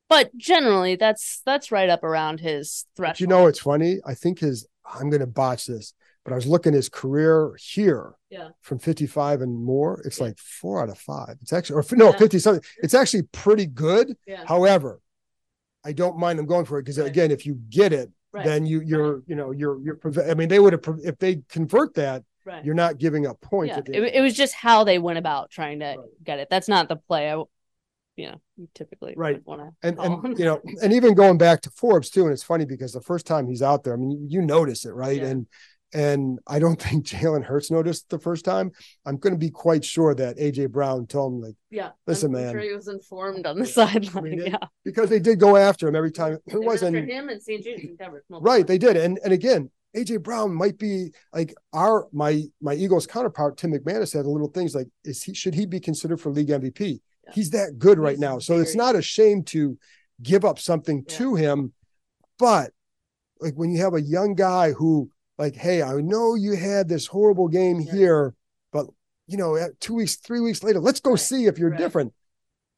but 0.08 0.36
generally 0.36 0.96
that's 0.96 1.42
that's 1.44 1.72
right 1.72 1.88
up 1.88 2.04
around 2.04 2.40
his 2.40 2.84
threshold. 2.96 3.14
But 3.14 3.20
you 3.20 3.26
know, 3.26 3.46
it's 3.46 3.60
funny. 3.60 3.98
I 4.06 4.14
think 4.14 4.40
his, 4.40 4.66
I'm 4.84 5.08
going 5.10 5.20
to 5.20 5.26
botch 5.26 5.66
this, 5.66 5.94
but 6.24 6.32
I 6.32 6.36
was 6.36 6.46
looking 6.46 6.72
at 6.72 6.76
his 6.76 6.88
career 6.88 7.56
here 7.58 8.14
Yeah. 8.28 8.48
from 8.60 8.78
55 8.78 9.40
and 9.40 9.54
more. 9.54 10.00
It's 10.04 10.18
Yeah. 10.18 10.24
like 10.26 10.38
four 10.38 10.82
out 10.82 10.88
of 10.90 10.98
five. 10.98 11.36
It's 11.40 11.52
actually, 11.52 11.76
or 11.76 11.84
no, 11.96 12.10
Yeah. 12.10 12.16
50 12.18 12.38
something. 12.38 12.64
It's 12.82 12.94
actually 12.94 13.22
pretty 13.32 13.66
good. 13.66 14.16
yeah, 14.26 14.44
However, 14.46 15.00
I 15.84 15.92
don't 15.92 16.18
mind 16.18 16.38
them 16.38 16.46
going 16.46 16.66
for 16.66 16.78
it 16.78 16.82
because 16.82 16.98
Right. 16.98 17.06
again, 17.08 17.30
if 17.30 17.46
you 17.46 17.54
get 17.70 17.92
it, 17.92 18.10
right, 18.32 18.44
then 18.44 18.66
you, 18.66 18.80
you're, 18.82 19.22
you 19.26 19.34
know, 19.34 19.50
you're, 19.50 19.80
you're, 19.80 19.98
I 20.28 20.34
mean, 20.34 20.48
they 20.48 20.58
would 20.58 20.74
have, 20.74 20.98
if 21.02 21.18
they 21.18 21.42
convert 21.48 21.94
that, 21.94 22.22
right. 22.44 22.62
you're 22.64 22.74
not 22.74 22.98
giving 22.98 23.26
up 23.26 23.40
points. 23.40 23.74
yeah. 23.88 23.98
It, 24.02 24.14
it 24.16 24.20
was 24.20 24.34
just 24.34 24.54
how 24.54 24.84
they 24.84 24.98
went 24.98 25.18
about 25.18 25.50
trying 25.50 25.78
to 25.80 25.86
Right. 25.98 25.98
get 26.22 26.38
it. 26.38 26.48
That's 26.50 26.68
not 26.68 26.88
the 26.88 26.96
play. 26.96 27.30
I, 27.32 27.42
you 28.16 28.26
know, 28.30 28.40
you 28.58 28.68
typically 28.74 29.14
Right. 29.16 29.40
want 29.46 29.62
to 29.62 29.88
And 29.88 29.98
and 29.98 30.38
you 30.38 30.44
know, 30.44 30.60
and 30.82 30.92
even 30.92 31.14
going 31.14 31.38
back 31.38 31.62
to 31.62 31.70
Forbes 31.70 32.10
too, 32.10 32.24
and 32.24 32.32
it's 32.32 32.42
funny 32.42 32.66
because 32.66 32.92
the 32.92 33.00
first 33.00 33.24
time 33.26 33.48
he's 33.48 33.62
out 33.62 33.82
there, 33.82 33.94
I 33.94 33.96
mean, 33.96 34.10
you, 34.10 34.26
you 34.28 34.42
notice 34.42 34.84
it, 34.84 34.90
right? 34.92 35.16
Yeah. 35.16 35.28
And 35.28 35.46
and 35.92 36.38
I 36.46 36.58
don't 36.58 36.80
think 36.82 37.06
Jalen 37.06 37.44
Hurts 37.44 37.70
noticed 37.70 38.08
the 38.10 38.18
first 38.18 38.44
time. 38.44 38.70
I'm 39.06 39.16
going 39.16 39.32
to 39.34 39.38
be 39.38 39.50
quite 39.50 39.84
sure 39.84 40.14
that 40.14 40.38
AJ 40.38 40.70
Brown 40.70 41.06
told 41.06 41.34
him 41.34 41.40
like 41.40 41.54
yeah. 41.70 41.90
Listen, 42.06 42.34
I'm 42.34 42.42
man. 42.42 42.52
sure 42.52 42.60
he 42.60 42.72
was 42.74 42.88
informed 42.88 43.46
on 43.46 43.58
the 43.58 43.66
sideline. 43.66 44.16
I 44.16 44.20
mean, 44.20 44.40
it- 44.40 44.48
yeah, 44.52 44.58
because 44.84 45.08
they 45.10 45.20
did 45.20 45.38
go 45.40 45.56
after 45.56 45.88
him 45.88 45.96
every 45.96 46.12
time. 46.12 46.38
It 46.46 46.60
wasn't 46.62 46.96
after 46.96 47.06
him 47.06 47.28
and 47.28 47.42
St-Juste. 47.42 47.86
Right, 48.30 48.66
they 48.66 48.78
did, 48.78 48.96
and 48.96 49.18
and 49.24 49.32
again, 49.32 49.70
AJ 49.96 50.22
Brown 50.22 50.54
might 50.54 50.78
be 50.78 51.10
like 51.32 51.54
our 51.72 52.06
my 52.12 52.42
my 52.60 52.74
Eagles 52.74 53.06
counterpart 53.06 53.56
Tim 53.56 53.72
McManus 53.72 54.14
had 54.14 54.26
a 54.26 54.30
little 54.30 54.48
things 54.48 54.74
like 54.74 54.88
is 55.04 55.22
he 55.22 55.34
should 55.34 55.54
he 55.54 55.66
be 55.66 55.80
considered 55.80 56.20
for 56.20 56.30
league 56.30 56.48
MVP? 56.48 57.00
Yeah. 57.26 57.32
He's 57.34 57.50
that 57.50 57.78
good 57.78 57.98
right 57.98 58.12
He's 58.12 58.20
now, 58.20 58.38
so 58.38 58.58
it's 58.58 58.74
not 58.76 58.94
a 58.96 59.02
shame 59.02 59.42
to 59.44 59.78
give 60.22 60.44
up 60.44 60.58
something 60.58 61.04
Yeah. 61.08 61.16
to 61.18 61.34
him, 61.34 61.72
but 62.38 62.72
like 63.40 63.54
when 63.54 63.70
you 63.72 63.80
have 63.80 63.94
a 63.94 64.02
young 64.02 64.34
guy 64.34 64.72
who 64.72 65.10
like, 65.40 65.56
hey, 65.56 65.82
I 65.82 65.94
know 65.94 66.34
you 66.34 66.54
had 66.54 66.88
this 66.88 67.06
horrible 67.06 67.48
game 67.48 67.78
here, 67.80 68.34
but 68.72 68.86
you 69.26 69.36
know, 69.38 69.58
two 69.80 69.94
weeks, 69.94 70.16
three 70.16 70.40
weeks 70.40 70.62
later, 70.62 70.78
let's 70.80 71.00
go 71.00 71.10
Right, 71.12 71.18
see 71.20 71.46
if 71.46 71.58
you're 71.58 71.70
right. 71.70 71.78
different. 71.78 72.12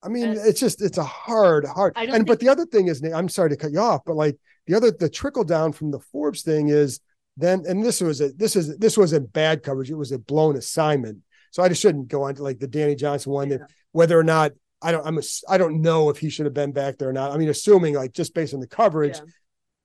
I 0.03 0.09
mean, 0.09 0.31
And- 0.31 0.39
it's 0.39 0.61
just 0.61 0.81
it's 0.81 0.99
a 0.99 1.05
hard, 1.05 1.65
hard. 1.67 1.93
I 1.97 2.05
And 2.05 2.13
don't 2.13 2.25
but 2.27 2.41
the 2.41 2.49
other 2.49 2.65
thing 2.65 2.87
is, 2.89 3.03
I'm 3.03 3.29
sorry 3.29 3.51
to 3.51 3.57
cut 3.57 3.73
you 3.73 3.81
off, 3.81 4.03
but 4.07 4.15
like 4.15 4.39
the 4.67 4.75
other 4.75 4.91
the 4.93 5.09
trickle 5.09 5.45
down 5.45 5.73
from 5.73 5.91
the 5.91 5.99
Forbes 6.01 6.43
thing 6.43 6.69
is 6.69 7.01
then, 7.37 7.65
and 7.67 7.85
this 7.85 8.01
was 8.01 8.21
a 8.21 8.31
this 8.33 8.55
is 8.57 8.77
this 8.79 8.97
was 8.97 9.13
a 9.13 9.21
bad 9.21 9.63
coverage. 9.63 9.91
It 9.91 9.95
was 9.97 10.13
a 10.13 10.19
blown 10.19 10.57
assignment. 10.57 11.19
So 11.51 11.63
I 11.63 11.69
just 11.69 11.83
shouldn't 11.83 12.09
go 12.09 12.23
on 12.23 12.35
to 12.37 12.43
like 12.43 12.61
the 12.61 12.67
Danny 12.69 12.95
Johnson 12.95 13.33
one 13.33 13.49
that 13.51 13.63
whether 13.93 14.19
or 14.19 14.25
not 14.25 14.53
I 14.81 14.93
don't 14.93 15.07
I'm 15.07 15.19
a, 15.19 15.23
I 15.49 15.59
don't 15.59 15.81
know 15.83 16.11
if 16.11 16.19
he 16.19 16.31
should 16.31 16.47
have 16.47 16.55
been 16.55 16.73
back 16.73 16.99
there 16.99 17.09
or 17.09 17.13
not. 17.13 17.33
I 17.33 17.39
mean, 17.39 17.49
assuming 17.49 17.95
like 17.95 18.13
just 18.13 18.35
based 18.35 18.55
on 18.55 18.61
the 18.61 18.67
coverage, 18.69 19.17
Yeah. 19.19 19.25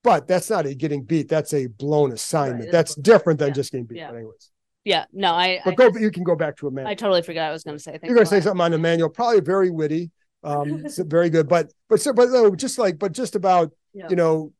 But 0.07 0.27
that's 0.27 0.49
not 0.49 0.65
a 0.65 0.73
getting 0.73 1.03
beat. 1.03 1.27
That's 1.29 1.53
a 1.53 1.67
blown 1.67 2.11
assignment. 2.11 2.63
it's 2.65 2.71
that's 2.71 2.95
different 2.95 3.39
than 3.39 3.49
Yeah. 3.49 3.53
just 3.53 3.71
getting 3.71 3.85
beat. 3.85 3.97
Yeah. 3.97 4.09
But 4.11 4.15
anyways, 4.17 4.51
Yeah, 4.85 5.05
no, 5.11 5.33
I, 5.33 5.47
I, 5.47 5.61
but 5.65 5.75
go 5.75 5.99
you 5.99 6.11
can 6.11 6.23
go 6.23 6.35
back 6.35 6.55
to 6.57 6.67
Emmanuel. 6.67 6.89
I 6.91 6.95
totally 6.95 7.21
forgot 7.21 7.49
I 7.49 7.51
was 7.51 7.63
going 7.63 7.77
to 7.77 7.83
say. 7.83 7.99
You're 8.03 8.15
going 8.15 8.25
to 8.25 8.29
say 8.29 8.41
something 8.41 8.61
on 8.61 8.73
Emmanuel, 8.73 9.09
probably 9.09 9.41
very 9.41 9.69
witty, 9.69 10.11
um, 10.43 10.85
very 10.97 11.29
good, 11.29 11.47
but 11.47 11.71
but 11.89 11.99
so 12.01 12.13
but 12.13 12.29
no, 12.29 12.55
just 12.55 12.77
like 12.79 12.97
but 12.97 13.11
just 13.11 13.35
about 13.35 13.71
Yeah. 13.93 14.07
you 14.09 14.15
know, 14.15 14.53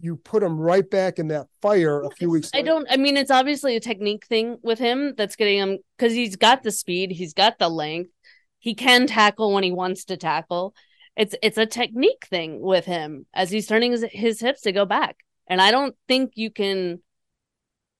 you 0.00 0.16
put 0.16 0.42
him 0.42 0.58
right 0.58 0.88
back 0.88 1.18
in 1.18 1.28
that 1.28 1.46
fire 1.62 2.02
a 2.02 2.10
few 2.10 2.30
weeks. 2.30 2.50
I 2.54 2.58
later. 2.58 2.66
don't. 2.66 2.86
I 2.90 2.96
mean, 2.96 3.16
it's 3.16 3.30
obviously 3.30 3.74
a 3.76 3.80
technique 3.80 4.26
thing 4.26 4.58
with 4.62 4.78
him 4.78 5.14
that's 5.16 5.34
getting 5.36 5.58
him 5.58 5.78
because 5.96 6.12
he's 6.12 6.36
got 6.36 6.62
the 6.62 6.70
speed, 6.70 7.10
he's 7.10 7.32
got 7.34 7.58
the 7.58 7.68
length, 7.68 8.10
he 8.58 8.74
can 8.74 9.06
tackle 9.06 9.52
when 9.52 9.64
he 9.64 9.72
wants 9.72 10.04
to 10.06 10.16
tackle. 10.16 10.74
It's 11.16 11.34
it's 11.42 11.58
a 11.58 11.66
technique 11.66 12.26
thing 12.28 12.60
with 12.60 12.84
him 12.84 13.26
as 13.32 13.50
he's 13.50 13.66
turning 13.66 13.92
his, 13.92 14.04
his 14.10 14.40
hips 14.40 14.62
to 14.62 14.72
go 14.72 14.84
back, 14.84 15.16
and 15.46 15.60
I 15.60 15.70
don't 15.70 15.94
think 16.08 16.32
you 16.34 16.50
can 16.50 17.00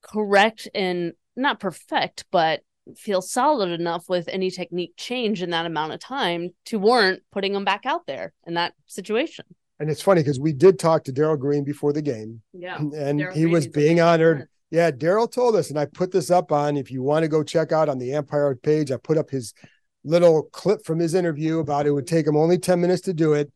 correct 0.03 0.69
and 0.75 1.13
not 1.37 1.61
perfect, 1.61 2.25
but 2.31 2.61
feel 2.97 3.23
solid 3.23 3.71
enough 3.71 4.09
with 4.09 4.29
any 4.29 4.51
technique 4.51 4.93
change 4.97 5.43
in 5.43 5.51
that 5.51 5.65
amount 5.67 5.93
of 5.93 6.01
time 6.01 6.51
to 6.67 6.79
warrant 6.79 7.23
putting 7.33 7.55
him 7.55 7.65
back 7.65 7.87
out 7.87 8.07
there 8.07 8.33
in 8.47 8.55
that 8.55 8.75
situation. 8.87 9.47
And 9.81 9.91
it's 9.91 10.03
funny 10.03 10.21
because 10.21 10.39
we 10.39 10.53
did 10.53 10.79
talk 10.79 11.05
to 11.05 11.13
Darrell 11.13 11.37
Green 11.37 11.65
before 11.65 11.93
the 11.93 12.03
game, 12.03 12.43
Yeah, 12.53 12.77
and 12.79 13.19
Darrell 13.19 13.35
he 13.35 13.43
Green 13.43 13.53
was 13.53 13.67
being 13.67 14.01
honored. 14.01 14.37
moment. 14.37 14.51
Yeah, 14.71 14.91
Darrell 14.91 15.29
told 15.29 15.55
us, 15.57 15.71
and 15.71 15.79
I 15.79 15.87
put 15.87 16.11
this 16.11 16.31
up 16.31 16.51
on. 16.51 16.77
If 16.77 16.91
you 16.91 17.03
want 17.03 17.23
to 17.23 17.29
go 17.29 17.43
check 17.45 17.71
out 17.71 17.89
on 17.89 17.99
the 17.99 18.13
Ampire 18.15 18.55
page, 18.57 18.91
I 18.91 18.97
put 18.97 19.17
up 19.17 19.31
his 19.31 19.55
little 20.05 20.45
clip 20.53 20.85
from 20.85 20.99
his 20.99 21.15
interview 21.15 21.59
about 21.61 21.87
it 21.87 21.91
would 21.93 22.07
take 22.07 22.27
him 22.27 22.37
only 22.37 22.59
ten 22.59 22.81
minutes 22.81 23.03
to 23.03 23.15
do 23.15 23.33
it, 23.35 23.51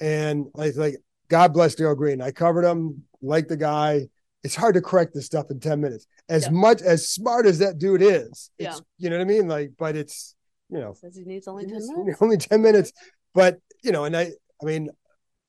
and 0.00 0.46
like 0.54 0.76
like 0.76 0.96
God 1.28 1.52
bless 1.52 1.74
Darrell 1.74 1.94
Green. 1.94 2.20
I 2.20 2.30
covered 2.30 2.64
him, 2.64 3.04
like 3.20 3.48
the 3.48 3.56
guy. 3.56 4.08
It's 4.44 4.56
hard 4.56 4.74
to 4.74 4.80
correct 4.80 5.14
this 5.14 5.26
stuff 5.26 5.46
in 5.50 5.60
ten 5.60 5.80
minutes. 5.80 6.06
As 6.28 6.44
Yeah. 6.44 6.50
much 6.50 6.82
as 6.82 7.08
smart 7.08 7.46
as 7.46 7.60
that 7.60 7.78
dude 7.78 8.02
is, 8.02 8.50
Yeah. 8.58 8.74
you 8.98 9.08
know 9.08 9.16
what 9.16 9.22
I 9.22 9.26
mean. 9.26 9.46
Like, 9.48 9.72
but 9.78 9.94
it's 9.96 10.34
you 10.68 10.78
know 10.80 10.94
Says 10.94 11.14
he 11.16 11.22
needs 11.24 11.46
only 11.46 11.64
ten 11.66 11.86
minutes. 11.86 12.22
only 12.22 12.36
10 12.38 12.62
minutes 12.62 12.92
but 13.34 13.58
you 13.82 13.92
know 13.92 14.04
and 14.04 14.16
i 14.16 14.30
i 14.62 14.64
mean 14.64 14.88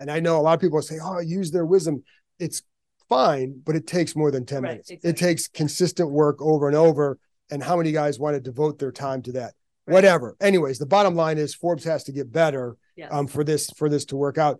and 0.02 0.12
i 0.12 0.20
know 0.20 0.38
a 0.38 0.42
lot 0.42 0.54
of 0.54 0.60
people 0.60 0.82
say 0.82 0.98
oh 1.02 1.20
use 1.20 1.50
their 1.52 1.66
wisdom 1.66 2.04
it's 2.40 2.62
fine 3.08 3.62
but 3.66 3.74
it 3.76 3.88
takes 3.88 4.18
more 4.18 4.32
than 4.32 4.46
10 4.46 4.64
Right, 4.64 4.70
minutes 4.72 4.92
it 4.92 5.16
takes 5.16 5.48
consistent 5.48 6.12
work 6.12 6.42
over 6.42 6.68
and 6.68 6.76
over 6.76 7.18
and 7.50 7.64
how 7.64 7.78
many 7.78 7.94
guys 7.94 8.20
want 8.20 8.36
to 8.36 8.42
devote 8.42 8.80
their 8.80 8.92
time 8.92 9.22
to 9.22 9.32
that 9.34 9.54
Right. 9.86 9.94
whatever 9.96 10.36
anyways 10.40 10.80
the 10.80 10.86
bottom 10.86 11.16
line 11.16 11.38
is 11.38 11.54
forbes 11.54 11.84
has 11.84 12.04
to 12.06 12.12
get 12.12 12.32
better 12.32 12.78
Yes. 12.96 13.10
um 13.12 13.28
for 13.28 13.44
this 13.44 13.70
for 13.78 13.90
this 13.90 14.06
to 14.06 14.16
work 14.16 14.38
out 14.38 14.60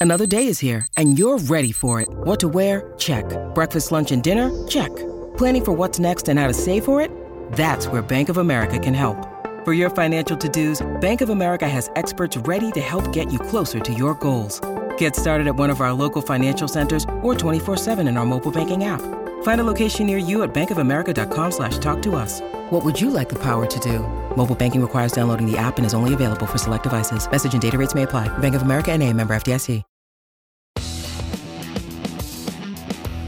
Another 0.00 0.26
day 0.26 0.48
is 0.48 0.58
here, 0.58 0.84
and 0.96 1.16
you're 1.16 1.38
ready 1.38 1.70
for 1.70 2.00
it. 2.00 2.08
What 2.10 2.40
to 2.40 2.48
wear? 2.48 2.92
Check. 2.98 3.24
Breakfast, 3.54 3.92
lunch, 3.92 4.10
and 4.10 4.20
dinner? 4.20 4.50
Check. 4.66 4.90
Planning 5.36 5.64
for 5.64 5.70
what's 5.70 6.00
next 6.00 6.28
and 6.28 6.40
how 6.40 6.48
to 6.48 6.54
save 6.54 6.84
for 6.84 7.00
it? 7.00 7.08
That's 7.52 7.86
where 7.86 8.02
Bank 8.02 8.28
of 8.28 8.38
America 8.38 8.80
can 8.80 8.94
help. 8.94 9.16
For 9.64 9.72
your 9.72 9.90
financial 9.90 10.36
to-dos, 10.36 10.82
Bank 11.00 11.20
of 11.20 11.28
America 11.28 11.68
has 11.68 11.88
experts 11.94 12.36
ready 12.36 12.72
to 12.72 12.80
help 12.80 13.12
get 13.12 13.32
you 13.32 13.38
closer 13.38 13.78
to 13.78 13.92
your 13.94 14.14
goals. 14.16 14.60
Get 14.98 15.14
started 15.14 15.46
at 15.46 15.54
one 15.54 15.70
of 15.70 15.80
our 15.80 15.92
local 15.92 16.20
financial 16.20 16.66
centers 16.66 17.04
or 17.22 17.34
24-7 17.36 18.08
in 18.08 18.16
our 18.16 18.26
mobile 18.26 18.50
banking 18.50 18.82
app. 18.82 19.02
Find 19.42 19.60
a 19.60 19.64
location 19.64 20.06
near 20.06 20.18
you 20.18 20.42
at 20.42 20.52
bankofamerica.com 20.52 21.50
slash 21.52 21.78
talk 21.78 22.02
to 22.02 22.16
us. 22.16 22.40
What 22.70 22.84
would 22.84 23.00
you 23.00 23.10
like 23.10 23.28
the 23.28 23.38
power 23.38 23.66
to 23.66 23.80
do? 23.80 24.00
Mobile 24.36 24.56
banking 24.56 24.80
requires 24.82 25.12
downloading 25.12 25.50
the 25.50 25.56
app 25.56 25.76
and 25.76 25.86
is 25.86 25.94
only 25.94 26.14
available 26.14 26.46
for 26.46 26.58
select 26.58 26.82
devices. 26.82 27.30
Message 27.30 27.52
and 27.52 27.62
data 27.62 27.78
rates 27.78 27.94
may 27.94 28.02
apply. 28.02 28.26
Bank 28.38 28.54
of 28.56 28.62
America 28.62 28.90
and 28.90 29.00
a 29.02 29.12
member 29.12 29.34
FDIC. 29.34 29.82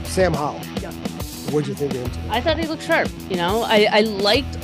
sam 0.04 0.32
howell 0.32 0.60
Yeah. 0.80 0.92
what'd 1.50 1.66
you 1.66 1.74
think 1.74 1.90
of 1.92 2.00
him 2.02 2.08
today? 2.08 2.28
I 2.30 2.40
thought 2.40 2.56
he 2.56 2.66
looked 2.68 2.84
sharp. 2.84 3.08
You 3.28 3.36
know, 3.36 3.64
I 3.66 3.88
I 3.90 4.00
liked 4.02 4.56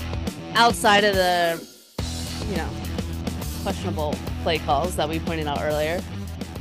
outside 0.54 1.02
of 1.02 1.16
the, 1.16 1.60
you 2.48 2.56
know, 2.56 2.68
questionable 3.64 4.14
play 4.44 4.58
calls 4.58 4.94
that 4.94 5.08
we 5.08 5.18
pointed 5.18 5.48
out 5.48 5.58
earlier. 5.60 6.00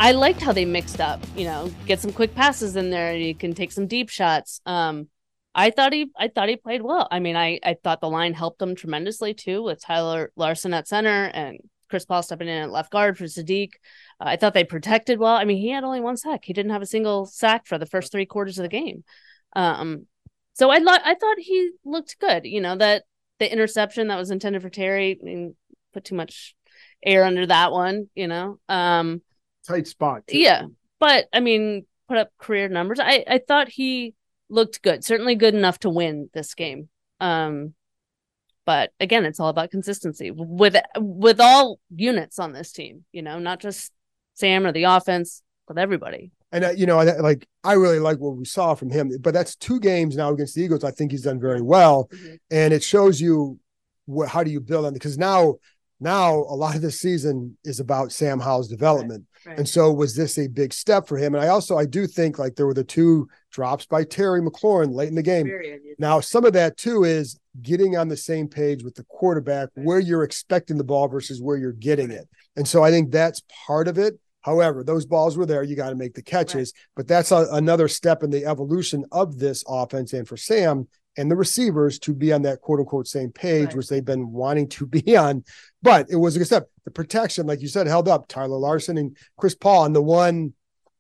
I 0.01 0.13
liked 0.13 0.41
how 0.41 0.53
they 0.53 0.65
mixed 0.65 1.01
up. 1.01 1.20
You 1.36 1.46
know, 1.46 1.72
get 1.86 2.00
some 2.00 2.13
quick 2.13 2.34
passes 2.34 2.75
in 2.75 2.89
there. 2.89 3.12
And 3.12 3.24
you 3.24 3.36
can 3.36 3.53
take 3.53 3.72
some 3.72 3.88
deep 3.88 4.10
shots. 4.10 4.62
Um, 4.65 5.10
I 5.53 5.72
thought 5.72 5.94
he 5.94 6.10
I 6.18 6.29
thought 6.29 6.48
he 6.50 6.56
played 6.56 6.82
well. 6.82 7.08
I 7.12 7.20
mean, 7.20 7.36
I 7.36 7.60
I 7.63 7.75
thought 7.84 8.01
the 8.01 8.10
line 8.10 8.34
helped 8.34 8.62
him 8.62 8.75
tremendously 8.75 9.34
too 9.34 9.62
with 9.63 9.82
Tyler 9.82 10.32
Larsen 10.36 10.74
at 10.74 10.88
center 10.88 11.25
and 11.25 11.60
Chris 11.89 12.06
Paul 12.06 12.24
stepping 12.24 12.48
in 12.48 12.63
at 12.63 12.72
left 12.72 12.91
guard 12.91 13.18
for 13.18 13.25
Saahdiq. 13.25 13.72
Uh, 14.22 14.25
I 14.25 14.36
thought 14.38 14.53
they 14.53 14.63
protected 14.63 15.20
well. 15.20 15.36
I 15.36 15.44
mean, 15.44 15.58
he 15.58 15.72
had 15.72 15.84
only 15.84 16.00
one 16.00 16.18
sack. 16.18 16.41
He 16.44 16.53
didn't 16.53 16.72
have 16.72 16.84
a 16.84 16.88
single 16.88 17.25
sack 17.25 17.65
for 17.65 17.77
the 17.77 17.88
first 17.88 18.12
three 18.12 18.25
quarters 18.25 18.58
of 18.58 18.63
the 18.63 18.70
game. 18.70 19.03
Um, 19.56 20.06
so 20.53 20.70
I 20.70 20.77
lo- 20.77 20.94
I 21.03 21.15
thought 21.15 21.39
he 21.39 21.72
looked 21.84 22.20
good. 22.20 22.46
You 22.46 22.62
know 22.62 22.77
that 22.77 23.03
the 23.39 23.51
interception 23.51 24.08
that 24.08 24.18
was 24.18 24.32
intended 24.32 24.62
for 24.62 24.70
Terry, 24.70 25.18
I 25.20 25.25
mean, 25.25 25.56
put 25.94 26.06
too 26.06 26.15
much 26.15 26.56
air 27.03 27.25
under 27.25 27.48
that 27.48 27.72
one. 27.72 28.10
You 28.13 28.27
know, 28.27 28.60
um, 28.70 29.22
tight 29.68 29.88
spot 29.88 30.28
too. 30.28 30.38
yeah, 30.38 30.63
but 31.00 31.28
I 31.34 31.39
mean, 31.39 31.86
put 32.08 32.18
up 32.18 32.32
career 32.38 32.68
numbers. 32.70 33.00
I 33.00 33.24
I 33.28 33.39
thought 33.46 33.70
he 33.70 34.13
looked 34.50 34.82
good. 34.82 35.04
Certainly 35.04 35.36
good 35.36 35.54
enough 35.56 35.80
to 35.80 35.89
win 35.89 36.30
this 36.34 36.54
game. 36.56 36.89
Um, 37.20 37.74
but 38.66 38.92
again, 39.00 39.25
it's 39.25 39.39
all 39.39 39.50
about 39.50 39.72
consistency 39.72 40.32
with 40.32 40.75
with 40.98 41.39
all 41.39 41.80
units 41.96 42.39
on 42.39 42.54
this 42.54 42.72
team. 42.72 43.06
You 43.12 43.22
know, 43.22 43.39
not 43.39 43.60
just 43.60 43.92
Sam 44.36 44.66
or 44.66 44.72
the 44.72 44.84
offense, 44.84 45.42
but 45.68 45.78
everybody. 45.78 46.32
And 46.51 46.63
uh, 46.66 46.72
you 46.72 46.86
know, 46.86 46.98
I, 47.00 47.18
like 47.18 47.48
I 47.63 47.74
really 47.74 48.00
like 48.00 48.18
what 48.20 48.36
we 48.38 48.46
saw 48.46 48.74
from 48.75 48.89
him. 48.89 49.12
But 49.22 49.34
that's 49.34 49.56
two 49.56 49.80
games 49.80 50.16
now 50.16 50.32
against 50.32 50.56
the 50.56 50.62
Eagles. 50.63 50.84
I 50.84 50.92
think 50.92 51.12
he's 51.12 51.24
done 51.24 51.39
very 51.39 51.62
well, 51.62 52.10
Mhm. 52.12 52.39
and 52.51 52.74
it 52.74 52.84
shows 52.84 53.20
you 53.22 53.60
what 54.06 54.30
how 54.30 54.44
do 54.44 54.50
you 54.50 54.60
build 54.60 54.86
on 54.86 54.94
because 54.94 55.18
now 55.18 55.56
now 56.00 56.34
a 56.34 56.56
lot 56.56 56.75
of 56.75 56.82
this 56.82 57.00
season 57.00 57.58
is 57.63 57.80
about 57.80 58.12
Sam 58.12 58.39
Howell's 58.39 58.68
development. 58.68 59.25
Right. 59.46 59.58
And 59.58 59.67
so 59.67 59.91
was 59.91 60.15
this 60.15 60.38
a 60.38 60.48
big 60.48 60.74
step 60.74 61.08
for 61.08 61.17
him? 61.17 61.34
And 61.34 61.43
I 61.43 61.48
also 61.48 61.77
I 61.77 61.86
do 61.86 62.08
think 62.08 62.38
like 62.39 62.55
there 62.55 62.65
were 62.65 62.74
the 62.74 62.84
two 62.84 63.27
drops 63.51 63.86
by 63.86 64.03
Terry 64.03 64.41
McLaurin 64.41 64.93
late 64.93 65.10
in 65.10 65.15
the 65.15 65.24
game. 65.24 65.50
Now, 65.98 66.19
some 66.19 66.46
of 66.46 66.53
that 66.53 66.77
too 66.77 67.03
is 67.03 67.39
getting 67.62 67.98
on 67.98 68.08
the 68.08 68.17
same 68.17 68.48
page 68.48 68.84
with 68.84 68.96
the 68.96 69.05
quarterback 69.05 69.69
where 69.75 70.00
you're 70.00 70.24
expecting 70.24 70.77
the 70.77 70.84
ball 70.84 71.08
versus 71.08 71.41
where 71.41 71.58
you're 71.58 71.72
getting 71.72 72.12
it. 72.12 72.27
And 72.55 72.67
so 72.67 72.84
I 72.84 72.91
think 72.91 73.12
that's 73.12 73.41
part 73.65 73.88
of 73.88 73.98
it. 73.98 74.19
However, 74.41 74.84
those 74.84 75.05
balls 75.05 75.38
were 75.38 75.46
there. 75.46 75.63
You 75.63 75.75
got 75.75 75.89
to 75.89 75.96
make 75.96 76.13
the 76.13 76.22
catches, 76.22 76.74
but 76.96 77.08
that's 77.08 77.31
a, 77.31 77.48
another 77.51 77.88
step 77.88 78.24
in 78.24 78.29
the 78.29 78.46
evolution 78.46 79.05
of 79.12 79.38
this 79.38 79.63
offense 79.67 80.13
and 80.13 80.27
for 80.27 80.38
Sam 80.38 80.88
and 81.17 81.29
the 81.29 81.36
receivers 81.36 82.00
to 82.00 82.13
be 82.13 82.31
on 82.31 82.43
that 82.43 82.62
quote 82.62 82.79
unquote 82.79 83.08
same 83.08 83.31
page, 83.31 83.67
Right. 83.67 83.75
which 83.75 83.89
they've 83.89 84.05
been 84.05 84.31
wanting 84.31 84.69
to 84.69 84.86
be 84.98 85.17
on. 85.17 85.43
But 85.81 86.08
it 86.10 86.15
was 86.15 86.36
a 86.36 86.39
good 86.39 86.46
step. 86.46 86.69
The 86.86 86.91
protection, 86.91 87.48
like 87.48 87.62
you 87.62 87.67
said, 87.67 87.88
held 87.88 88.08
up 88.08 88.27
Tyler 88.27 88.58
Larsen 88.58 88.98
and 88.98 89.17
Chris 89.38 89.55
Paul. 89.55 89.86
And 89.86 89.96
the 89.96 90.01
one, 90.01 90.53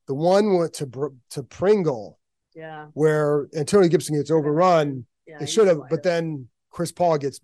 the 0.07 0.15
one 0.15 0.57
went 0.57 0.73
to, 0.73 1.13
to 1.31 1.43
Pringle 1.43 2.19
Yeah. 2.55 2.87
where 2.93 3.47
Antonio 3.55 3.87
Gibson 3.87 4.15
gets 4.15 4.31
overrun. 4.31 5.05
Yeah. 5.25 5.37
It 5.41 5.47
should 5.47 5.67
have, 5.67 5.79
but 5.89 6.03
then 6.03 6.49
Chris 6.71 6.91
Paul 6.91 7.17
gets 7.19 7.39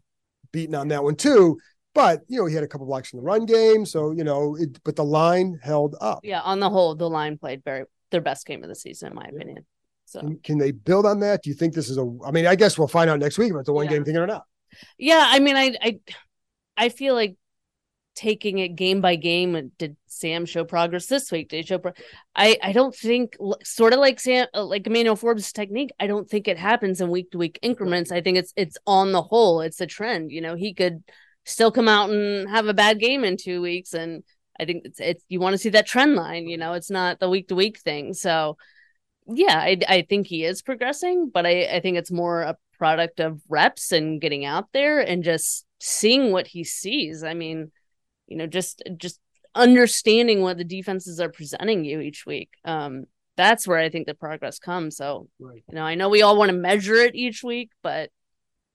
beaten 0.51 0.75
on 0.75 0.89
that 0.89 1.03
one 1.03 1.15
too. 1.15 1.59
But 1.95 2.23
you 2.27 2.37
know, 2.37 2.45
he 2.45 2.53
had 2.53 2.63
a 2.63 2.67
couple 2.67 2.85
blocks 2.85 3.13
in 3.13 3.17
the 3.17 3.23
run 3.23 3.45
game, 3.45 3.85
so 3.85 4.11
you 4.11 4.25
know, 4.25 4.55
it, 4.57 4.83
but 4.83 4.97
the 4.97 5.03
line 5.03 5.57
held 5.63 5.95
up. 6.01 6.19
Yeah, 6.23 6.41
on 6.41 6.59
the 6.59 6.69
whole, 6.69 6.93
the 6.93 7.09
line 7.09 7.37
played 7.37 7.63
very 7.63 7.85
their 8.11 8.21
best 8.21 8.45
game 8.45 8.61
of 8.63 8.69
the 8.69 8.75
season, 8.75 9.09
in 9.09 9.15
my 9.15 9.25
opinion. 9.25 9.65
So 10.03 10.19
Can, 10.19 10.39
can 10.39 10.57
they 10.57 10.71
build 10.71 11.05
on 11.05 11.21
that? 11.21 11.41
Do 11.41 11.49
you 11.49 11.55
think 11.55 11.73
this 11.73 11.89
is 11.89 11.97
a? 11.97 12.17
I 12.23 12.31
mean, 12.31 12.45
I 12.45 12.55
guess 12.55 12.77
we'll 12.77 12.89
find 12.89 13.09
out 13.09 13.19
next 13.19 13.37
week 13.37 13.51
if 13.51 13.57
it's 13.57 13.69
a 13.69 13.73
one 13.73 13.87
game 13.87 14.03
thing 14.03 14.17
or 14.17 14.27
not. 14.27 14.43
yeah, 14.97 15.25
I 15.25 15.39
mean, 15.39 15.55
I 15.55 15.75
I 15.81 15.99
I 16.77 16.89
feel 16.89 17.15
like 17.15 17.37
taking 18.13 18.59
it 18.59 18.75
game 18.75 18.99
by 18.99 19.15
game. 19.15 19.71
Did 19.77 19.95
Sam 20.07 20.45
show 20.45 20.65
progress 20.65 21.05
this 21.05 21.31
week? 21.31 21.47
Did 21.47 21.57
he 21.57 21.63
show? 21.63 21.77
Pro- 21.77 21.93
I 22.35 22.57
I 22.61 22.73
don't 22.73 22.93
think 22.93 23.37
sort 23.63 23.93
of 23.93 23.99
like 23.99 24.19
Sam 24.19 24.47
uh, 24.53 24.65
like 24.65 24.85
Emmanuel 24.85 25.15
Forbes' 25.15 25.53
technique. 25.53 25.91
I 25.97 26.07
don't 26.07 26.29
think 26.29 26.49
it 26.49 26.57
happens 26.57 26.99
in 26.99 27.09
week 27.09 27.31
to 27.31 27.37
week 27.37 27.57
increments. 27.61 28.11
I 28.11 28.19
think 28.19 28.37
it's 28.37 28.51
it's 28.57 28.77
on 28.85 29.13
the 29.13 29.21
whole, 29.21 29.61
it's 29.61 29.79
a 29.79 29.87
trend. 29.87 30.31
You 30.31 30.41
know, 30.41 30.55
he 30.55 30.73
could 30.73 31.03
still 31.45 31.71
come 31.71 31.87
out 31.87 32.09
and 32.09 32.49
have 32.49 32.67
a 32.67 32.73
bad 32.73 32.99
game 32.99 33.23
in 33.23 33.37
two 33.37 33.61
weeks, 33.61 33.93
and 33.93 34.23
I 34.59 34.65
think 34.65 34.83
it's 34.85 34.99
it's 34.99 35.23
you 35.29 35.39
want 35.39 35.53
to 35.53 35.57
see 35.57 35.69
that 35.69 35.87
trend 35.87 36.15
line. 36.15 36.47
You 36.47 36.57
know, 36.57 36.73
it's 36.73 36.91
not 36.91 37.19
the 37.19 37.29
week 37.29 37.47
to 37.49 37.55
week 37.55 37.79
thing. 37.79 38.13
So. 38.13 38.57
Yeah, 39.27 39.57
I, 39.57 39.79
I 39.89 40.01
think 40.03 40.27
he 40.27 40.43
is 40.43 40.61
progressing, 40.61 41.31
but 41.33 41.47
I, 41.47 41.63
I 41.63 41.79
think 41.79 41.97
it's 41.97 42.11
more 42.11 42.43
a 42.43 42.57
product 42.77 43.19
of 43.19 43.41
reps 43.49 43.91
and 43.91 44.21
getting 44.21 44.45
out 44.45 44.67
there 44.71 44.99
and 44.99 45.23
just 45.23 45.65
seeing 45.79 46.31
what 46.31 46.45
he 46.45 46.63
sees. 46.63 47.23
I 47.23 47.33
mean, 47.33 47.71
you 48.27 48.37
know, 48.37 48.45
just 48.45 48.83
just 48.97 49.19
understanding 49.55 50.41
what 50.41 50.57
the 50.57 50.63
defenses 50.63 51.19
are 51.19 51.29
presenting 51.29 51.83
you 51.85 52.01
each 52.01 52.27
week. 52.27 52.51
Um, 52.65 53.05
that's 53.35 53.67
where 53.67 53.79
I 53.79 53.89
think 53.89 54.05
the 54.05 54.13
progress 54.13 54.59
comes. 54.59 54.97
So, 54.97 55.27
Right. 55.39 55.63
you 55.67 55.75
know, 55.75 55.83
I 55.83 55.95
know 55.95 56.09
we 56.09 56.21
all 56.21 56.37
want 56.37 56.49
to 56.49 56.55
measure 56.55 56.95
it 56.95 57.15
each 57.15 57.43
week, 57.43 57.71
but 57.81 58.11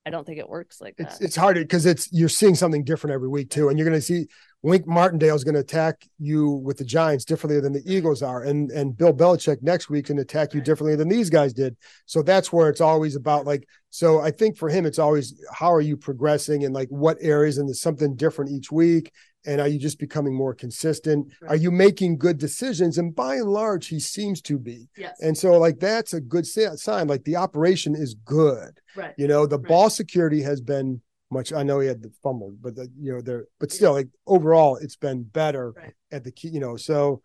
I 0.05 0.09
don't 0.09 0.25
think 0.25 0.39
it 0.39 0.49
works 0.49 0.81
like 0.81 0.95
It's 0.97 1.19
that. 1.19 1.25
it's 1.25 1.35
hard 1.35 1.55
because 1.57 1.85
it's 1.85 2.11
you're 2.11 2.29
seeing 2.29 2.55
something 2.55 2.83
different 2.83 3.13
every 3.13 3.27
week 3.27 3.49
too, 3.51 3.69
and 3.69 3.77
you're 3.77 3.87
going 3.87 3.99
to 3.99 4.05
see 4.05 4.27
Wink 4.63 4.85
Martindale 4.87 5.35
is 5.35 5.43
going 5.43 5.53
to 5.55 5.59
attack 5.61 6.07
you 6.19 6.49
with 6.49 6.77
the 6.77 6.83
Giants 6.85 7.25
differently 7.25 7.59
than 7.61 7.73
the 7.73 7.83
Eagles 7.85 8.21
are, 8.23 8.43
and 8.43 8.71
and 8.71 8.97
Bill 8.97 9.13
Belichick 9.13 9.61
next 9.61 9.89
week 9.89 10.05
can 10.07 10.17
attack 10.19 10.53
you 10.53 10.59
Right. 10.59 10.65
differently 10.65 10.95
than 10.95 11.07
these 11.09 11.29
guys 11.29 11.53
did. 11.53 11.75
So 12.05 12.21
that's 12.23 12.51
where 12.51 12.69
it's 12.69 12.81
always 12.81 13.15
about 13.15 13.45
like. 13.45 13.67
So 13.91 14.21
I 14.21 14.31
think 14.31 14.57
for 14.57 14.69
him, 14.69 14.85
it's 14.85 14.99
always 14.99 15.35
how 15.53 15.71
are 15.73 15.81
you 15.81 15.97
progressing 15.97 16.63
and 16.65 16.73
like 16.73 16.89
what 16.89 17.17
areas, 17.21 17.57
and 17.59 17.67
there's 17.67 17.81
something 17.81 18.15
different 18.15 18.51
each 18.51 18.71
week. 18.71 19.11
And 19.43 19.59
are 19.59 19.67
you 19.67 19.79
just 19.79 19.97
becoming 19.97 20.35
more 20.35 20.53
consistent? 20.53 21.33
Are 21.47 21.55
you 21.55 21.71
making 21.71 22.19
good 22.19 22.37
decisions? 22.37 22.99
And 22.99 23.15
by 23.15 23.37
and 23.37 23.49
large, 23.49 23.87
he 23.87 23.99
seems 23.99 24.39
to 24.43 24.59
be. 24.59 24.87
yes. 24.95 25.17
And 25.19 25.35
so, 25.35 25.57
like, 25.57 25.79
that's 25.79 26.13
a 26.13 26.21
good 26.21 26.45
sign. 26.45 27.07
Like, 27.07 27.23
the 27.23 27.37
operation 27.37 27.95
is 27.95 28.13
good. 28.13 28.79
Right. 28.95 29.13
You 29.17 29.27
know, 29.27 29.45
the 29.45 29.57
Right. 29.59 29.67
ball 29.67 29.89
security 29.89 30.41
has 30.41 30.61
been 30.61 31.01
much. 31.29 31.53
I 31.53 31.63
know 31.63 31.79
he 31.79 31.87
had 31.87 32.01
the 32.01 32.11
fumble, 32.21 32.53
but 32.61 32.75
the, 32.75 32.87
you 32.99 33.13
know, 33.13 33.21
there, 33.21 33.45
but 33.59 33.71
still, 33.71 33.93
like 33.93 34.09
overall, 34.27 34.75
it's 34.77 34.95
been 34.97 35.23
better 35.23 35.71
Right. 35.71 35.93
at 36.11 36.23
the 36.23 36.31
key. 36.31 36.49
You 36.49 36.59
know, 36.59 36.75
so 36.77 37.21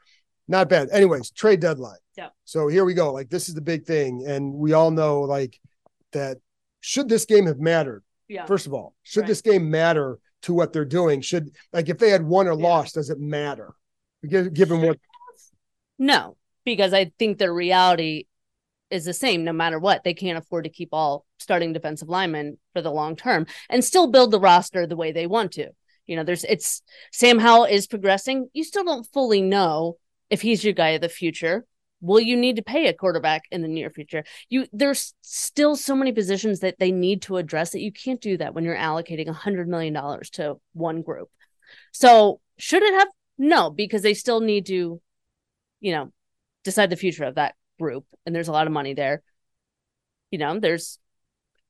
not 0.49 0.69
bad. 0.69 0.89
Anyways, 0.91 1.31
trade 1.33 1.61
deadline. 1.61 1.99
Yeah. 2.17 2.29
So 2.45 2.69
here 2.69 2.85
we 2.85 2.95
go. 2.95 3.13
Like, 3.13 3.31
this 3.31 3.49
is 3.49 3.55
the 3.55 3.61
big 3.61 3.85
thing, 3.85 4.25
and 4.27 4.55
we 4.55 4.73
all 4.73 4.91
know 4.91 5.23
like 5.23 5.59
that. 6.13 6.39
Should 6.81 7.09
this 7.09 7.25
game 7.25 7.47
have 7.47 7.59
mattered? 7.59 8.05
Yeah. 8.29 8.47
First 8.47 8.67
of 8.67 8.75
all, 8.75 8.95
should 9.03 9.21
Right. 9.23 9.27
this 9.29 9.41
game 9.43 9.69
matter 9.71 10.19
to 10.43 10.55
what 10.55 10.73
they're 10.73 10.85
doing? 10.85 11.21
Should 11.21 11.51
like 11.73 11.89
if 11.89 11.99
they 11.99 12.11
had 12.11 12.25
won 12.25 12.47
or 12.47 12.57
Yeah. 12.59 12.65
lost, 12.69 12.95
does 12.95 13.11
it 13.11 13.19
matter? 13.19 13.75
Gi- 14.25 14.51
Given 14.51 14.83
what 14.83 14.99
No, 15.99 16.37
because 16.65 16.93
I 16.93 17.13
think 17.19 17.39
the 17.39 17.51
reality 17.51 18.27
is 18.91 19.05
the 19.05 19.15
same 19.15 19.45
no 19.45 19.53
matter 19.53 19.79
what. 19.79 20.05
They 20.05 20.15
can't 20.15 20.39
afford 20.39 20.65
to 20.65 20.71
keep 20.71 20.91
all 20.93 21.25
starting 21.39 21.73
defensive 21.73 22.09
linemen 22.09 22.59
for 22.73 22.83
the 22.83 22.91
long 22.91 23.17
term 23.17 23.47
and 23.69 23.85
still 23.85 24.07
build 24.07 24.31
the 24.31 24.41
roster 24.41 24.87
the 24.87 24.97
way 24.97 25.13
they 25.13 25.27
want 25.27 25.53
to. 25.53 25.71
You 26.07 26.17
know, 26.17 26.25
there's 26.25 26.45
it's 26.45 26.83
Sam 27.13 27.39
Howell 27.39 27.65
is 27.65 27.87
progressing. 27.87 28.49
You 28.53 28.65
still 28.65 28.85
don't 28.85 29.07
fully 29.13 29.43
know 29.43 29.97
if 30.31 30.43
he's 30.43 30.65
your 30.65 30.73
guy 30.73 30.91
of 30.91 31.01
the 31.01 31.09
future. 31.09 31.67
Will 32.01 32.21
you 32.21 32.37
need 32.37 32.57
to 32.57 32.63
pay 32.63 32.87
a 32.87 32.95
quarterback 32.95 33.45
in 33.51 33.63
the 33.63 33.69
near 33.69 33.91
future? 33.91 34.25
You 34.49 34.67
there's 34.73 35.15
still 35.23 35.77
so 35.77 35.97
many 35.97 36.13
positions 36.13 36.61
that 36.61 36.79
they 36.79 36.93
need 36.93 37.23
to 37.23 37.39
address 37.39 37.71
that 37.71 37.81
you 37.81 37.93
can't 37.93 38.21
do 38.21 38.37
that 38.37 38.55
when 38.55 38.65
you're 38.65 38.77
allocating 38.77 39.29
a 39.29 39.33
hundred 39.33 39.69
million 39.69 39.95
dollars 39.95 40.31
to 40.31 40.57
one 40.75 41.03
group. 41.03 41.29
So 41.93 42.41
should 42.59 42.83
it 42.83 42.95
have 42.95 43.09
no, 43.39 43.71
because 43.71 44.03
they 44.03 44.15
still 44.15 44.41
need 44.41 44.67
to, 44.67 45.01
you 45.81 45.93
know, 45.93 46.13
decide 46.65 46.91
the 46.91 46.97
future 46.97 47.25
of 47.25 47.35
that 47.35 47.55
group. 47.79 48.05
And 48.25 48.35
there's 48.35 48.49
a 48.49 48.53
lot 48.53 48.67
of 48.67 48.73
money 48.73 48.95
there. 48.95 49.23
You 50.31 50.39
know, 50.39 50.59
there's 50.59 50.99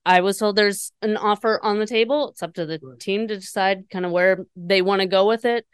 I 0.05 0.21
was 0.21 0.39
told 0.39 0.55
there's 0.55 0.93
an 1.03 1.17
offer 1.17 1.59
on 1.63 1.81
the 1.81 1.87
table. 1.87 2.31
It's 2.31 2.43
up 2.43 2.55
to 2.55 2.65
the 2.65 2.79
Right. 2.81 3.01
team 3.01 3.27
to 3.27 3.35
decide 3.35 3.91
kind 3.91 4.07
of 4.07 4.13
where 4.13 4.47
they 4.55 4.81
want 4.81 5.01
to 5.01 5.07
go 5.07 5.27
with 5.27 5.45
it. 5.45 5.67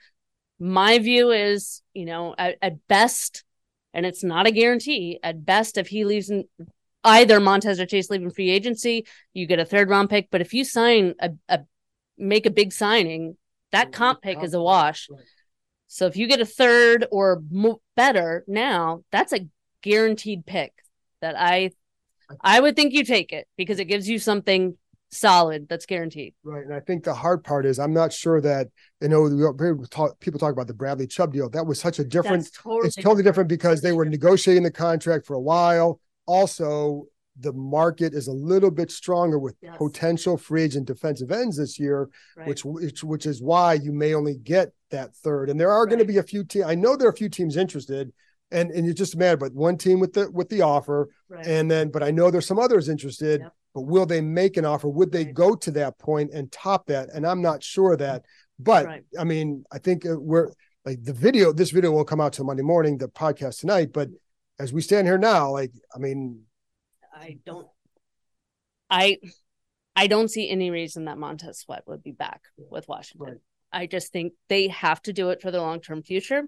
My 0.58 0.98
view 0.98 1.32
is, 1.32 1.82
you 1.92 2.06
know, 2.06 2.34
at, 2.38 2.56
at 2.62 2.86
best, 2.88 3.44
and 3.92 4.06
it's 4.06 4.24
not 4.24 4.46
a 4.46 4.50
guarantee, 4.50 5.20
at 5.22 5.44
best, 5.44 5.76
if 5.76 5.88
he 5.88 6.06
leaves 6.06 6.30
in 6.30 6.48
either 7.04 7.40
Montez 7.40 7.78
or 7.78 7.84
Chase 7.84 8.08
leaving 8.08 8.30
free 8.30 8.48
agency, 8.48 9.06
you 9.34 9.46
get 9.46 9.58
a 9.58 9.66
third 9.66 9.90
round 9.90 10.08
pick. 10.08 10.28
But 10.30 10.40
if 10.40 10.54
you 10.54 10.64
sign 10.64 11.14
a, 11.20 11.32
a 11.48 11.60
make 12.16 12.46
a 12.46 12.50
big 12.50 12.72
signing, 12.72 13.36
that 13.70 13.92
comp 13.92 14.22
pick 14.22 14.42
is 14.42 14.54
a 14.54 14.62
wash. 14.62 15.08
Right. 15.10 15.24
So 15.88 16.06
if 16.06 16.16
you 16.16 16.26
get 16.26 16.40
a 16.40 16.46
third 16.46 17.06
or 17.10 17.42
mo- 17.50 17.82
better 17.96 18.44
now, 18.46 19.02
that's 19.10 19.34
a 19.34 19.46
guaranteed 19.82 20.46
pick 20.46 20.72
that 21.20 21.34
I 21.38 21.72
I 22.40 22.60
would 22.60 22.76
think 22.76 22.94
you 22.94 23.04
take 23.04 23.32
it 23.32 23.46
because 23.56 23.78
it 23.78 23.84
gives 23.86 24.08
you 24.08 24.18
something 24.18 24.76
solid 25.10 25.68
that's 25.68 25.84
guaranteed. 25.84 26.32
Right. 26.42 26.64
And 26.64 26.72
I 26.72 26.80
think 26.80 27.04
the 27.04 27.12
hard 27.12 27.44
part 27.44 27.66
is 27.66 27.78
I'm 27.78 27.92
not 27.92 28.12
sure 28.12 28.40
that, 28.40 28.68
you 29.02 29.08
know, 29.08 29.22
we 29.22 29.86
talk, 29.90 30.18
people 30.20 30.40
talk 30.40 30.52
about 30.54 30.66
the 30.66 30.72
Bradley 30.74 31.06
Chubb 31.06 31.34
deal. 31.34 31.50
That 31.50 31.66
was 31.66 31.78
such 31.78 31.98
a 31.98 32.04
different, 32.04 32.48
totally 32.54 32.86
it's 32.86 32.96
totally 32.96 33.22
different 33.22 33.50
because 33.50 33.82
they 33.82 33.92
were 33.92 34.06
negotiating 34.06 34.62
the 34.62 34.70
contract 34.70 35.26
for 35.26 35.34
a 35.34 35.40
while. 35.40 36.00
Also, 36.26 37.04
the 37.38 37.52
market 37.52 38.14
is 38.14 38.28
a 38.28 38.32
little 38.32 38.70
bit 38.70 38.90
stronger 38.90 39.38
with 39.38 39.54
Yes. 39.60 39.76
potential 39.76 40.38
free 40.38 40.62
agent 40.62 40.86
defensive 40.86 41.30
ends 41.30 41.58
this 41.58 41.78
year, 41.78 42.08
Right. 42.36 42.48
which, 42.48 42.64
which 42.64 43.04
which 43.04 43.26
is 43.26 43.42
why 43.42 43.74
you 43.74 43.92
may 43.92 44.14
only 44.14 44.36
get 44.36 44.72
that 44.90 45.14
third. 45.16 45.50
And 45.50 45.60
there 45.60 45.70
are 45.70 45.86
going 45.86 45.98
to 45.98 46.04
be 46.06 46.18
a 46.18 46.22
few 46.22 46.44
teams. 46.44 46.64
I 46.66 46.74
know 46.74 46.96
there 46.96 47.08
are 47.08 47.12
a 47.12 47.16
few 47.16 47.28
teams 47.28 47.56
interested, 47.58 48.12
and 48.52 48.70
and 48.70 48.86
it's 48.88 48.98
just 48.98 49.16
mad, 49.16 49.38
but 49.38 49.52
one 49.52 49.76
team 49.76 50.00
with 50.00 50.12
the 50.12 50.30
with 50.30 50.48
the 50.48 50.62
offer, 50.62 51.08
right. 51.28 51.46
and 51.46 51.70
then 51.70 51.90
but 51.90 52.02
I 52.02 52.10
know 52.10 52.30
there's 52.30 52.46
some 52.46 52.58
others 52.58 52.88
interested. 52.88 53.40
Yep. 53.40 53.52
But 53.74 53.82
will 53.82 54.04
they 54.04 54.20
make 54.20 54.58
an 54.58 54.66
offer? 54.66 54.88
Would 54.88 55.12
they 55.12 55.24
Right. 55.24 55.34
go 55.34 55.54
to 55.54 55.70
that 55.72 55.98
point 55.98 56.30
and 56.34 56.52
top 56.52 56.86
that? 56.88 57.08
And 57.14 57.26
I'm 57.26 57.40
not 57.40 57.62
sure 57.62 57.96
that. 57.96 58.22
But 58.58 58.84
Right. 58.84 59.04
I 59.18 59.24
mean, 59.24 59.64
I 59.72 59.78
think 59.78 60.04
uh, 60.04 60.20
we're 60.20 60.50
like 60.84 61.02
the 61.02 61.14
video. 61.14 61.52
This 61.54 61.70
video 61.70 61.90
won't 61.90 62.06
come 62.06 62.20
out 62.20 62.34
till 62.34 62.44
Monday 62.44 62.62
morning. 62.62 62.98
The 62.98 63.08
podcast 63.08 63.60
tonight, 63.60 63.92
but 63.92 64.10
as 64.58 64.72
we 64.74 64.82
stand 64.82 65.06
here 65.06 65.16
now, 65.16 65.50
like 65.50 65.72
I 65.94 65.98
mean, 65.98 66.42
I 67.14 67.38
don't 67.46 67.66
I 68.90 69.18
I 69.96 70.06
don't 70.06 70.28
see 70.28 70.50
any 70.50 70.70
reason 70.70 71.06
that 71.06 71.18
Montez 71.18 71.60
Sweat 71.60 71.84
would 71.86 72.02
be 72.02 72.12
back 72.12 72.42
with 72.56 72.86
Washington. 72.88 73.26
Right. 73.26 73.40
I 73.72 73.86
just 73.86 74.12
think 74.12 74.34
they 74.48 74.68
have 74.68 75.00
to 75.02 75.12
do 75.14 75.30
it 75.30 75.40
for 75.40 75.50
the 75.50 75.60
long 75.60 75.80
term 75.80 76.02
future. 76.02 76.44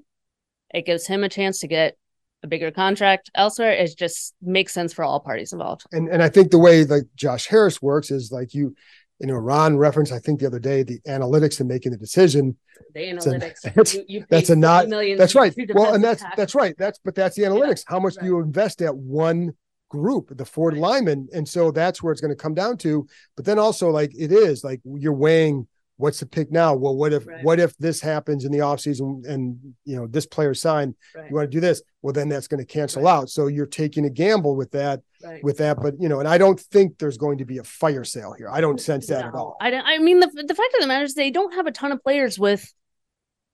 It 0.73 0.87
gives 0.87 1.07
him 1.07 1.25
a 1.25 1.29
chance 1.29 1.61
to 1.61 1.69
get 1.69 1.97
a 2.43 2.47
bigger 2.47 2.71
contract 2.71 3.31
elsewhere. 3.35 3.73
It 3.73 3.97
just 3.97 4.35
makes 4.43 4.73
sense 4.73 4.93
for 4.93 5.05
all 5.05 5.21
parties 5.21 5.53
involved. 5.53 5.85
and 5.93 6.09
and 6.09 6.23
I 6.23 6.29
think 6.29 6.51
the 6.51 6.59
way 6.59 6.85
like 6.85 7.05
Josh 7.17 7.47
Harris 7.47 7.81
works 7.81 8.11
is 8.11 8.31
like 8.33 8.55
you, 8.55 8.75
you 9.21 9.27
know, 9.27 9.35
Ron 9.35 9.77
referenced 9.79 10.13
I 10.13 10.19
think 10.19 10.41
the 10.41 10.47
other 10.47 10.59
day 10.59 10.83
the 10.83 11.01
analytics 11.07 11.61
and 11.61 11.69
making 11.69 11.93
the 11.93 11.99
decision. 11.99 12.57
The 12.95 13.01
analytics. 13.01 13.61
that's- 13.63 13.95
you, 13.95 14.05
you 14.09 14.27
That's 14.29 14.51
a 14.51 14.57
not. 14.57 14.87
$50 14.87 14.89
million 14.91 15.19
That's 15.19 15.35
right. 15.35 15.55
Well, 15.75 15.95
and 15.95 16.03
that's 16.05 16.21
tackles. 16.23 16.37
that's 16.37 16.55
right. 16.55 16.75
That's 16.79 16.99
but 17.05 17.15
that's 17.15 17.37
the 17.37 17.43
analytics. 17.43 17.85
How 17.87 17.99
much 18.01 18.15
do 18.17 18.27
you 18.27 18.41
invest 18.41 18.83
at 18.83 18.95
one 18.95 19.53
group, 19.91 20.37
the 20.37 20.45
Ford 20.45 20.75
Right. 20.75 20.81
lineman? 20.83 21.29
And 21.33 21.49
so 21.49 21.71
that's 21.71 22.03
where 22.03 22.13
it's 22.13 22.21
going 22.21 22.33
to 22.37 22.43
come 22.43 22.55
down 22.55 22.77
to. 22.79 23.07
But 23.37 23.45
then 23.47 23.59
also 23.59 23.91
like 23.91 24.13
it 24.19 24.33
is 24.33 24.65
like 24.65 24.81
you're 24.85 25.13
weighing 25.15 25.67
what's 25.97 26.21
the 26.21 26.27
pick 26.27 26.51
now? 26.51 26.75
Well, 26.75 26.97
what 26.97 27.13
if 27.13 27.27
Right. 27.27 27.43
what 27.43 27.61
if 27.61 27.77
this 27.79 28.01
happens 28.01 28.45
in 28.45 28.53
the 28.53 28.59
offseason 28.59 29.27
and 29.27 29.59
you 29.85 29.97
know 29.97 30.07
this 30.07 30.27
player 30.27 30.55
signed? 30.55 30.95
Right, 31.15 31.29
You 31.29 31.37
want 31.37 31.51
to 31.51 31.57
do 31.57 31.61
this? 31.61 31.83
Well, 32.03 32.13
then 32.13 32.29
that's 32.29 32.49
going 32.49 32.59
to 32.61 32.67
cancel 32.67 33.03
Right. 33.03 33.13
out. 33.13 33.31
So 33.31 33.47
you're 33.47 33.67
taking 33.67 34.05
a 34.05 34.11
gamble 34.11 34.57
with 34.57 34.71
that 34.73 35.01
with 35.43 35.59
that. 35.59 35.79
But 35.81 35.95
you 36.01 36.09
know, 36.09 36.19
and 36.21 36.29
I 36.29 36.39
don't 36.39 36.59
think 36.61 36.99
there's 36.99 37.19
going 37.19 37.39
to 37.39 37.45
be 37.45 37.59
a 37.59 37.65
fire 37.65 38.05
sale 38.05 38.33
here. 38.33 38.49
I 38.51 38.61
don't 38.61 38.81
sense 38.81 39.07
that 39.09 39.25
at 39.25 39.35
all. 39.35 39.57
I 39.61 39.71
don't, 39.71 39.85
I 39.87 39.99
mean 39.99 40.21
the 40.21 40.27
the 40.27 40.55
fact 40.55 40.75
of 40.75 40.81
the 40.81 40.87
matter 40.87 41.05
is 41.05 41.15
they 41.15 41.31
don't 41.31 41.55
have 41.55 41.67
a 41.67 41.73
ton 41.73 41.93
of 41.93 42.03
players 42.03 42.39
with 42.39 42.73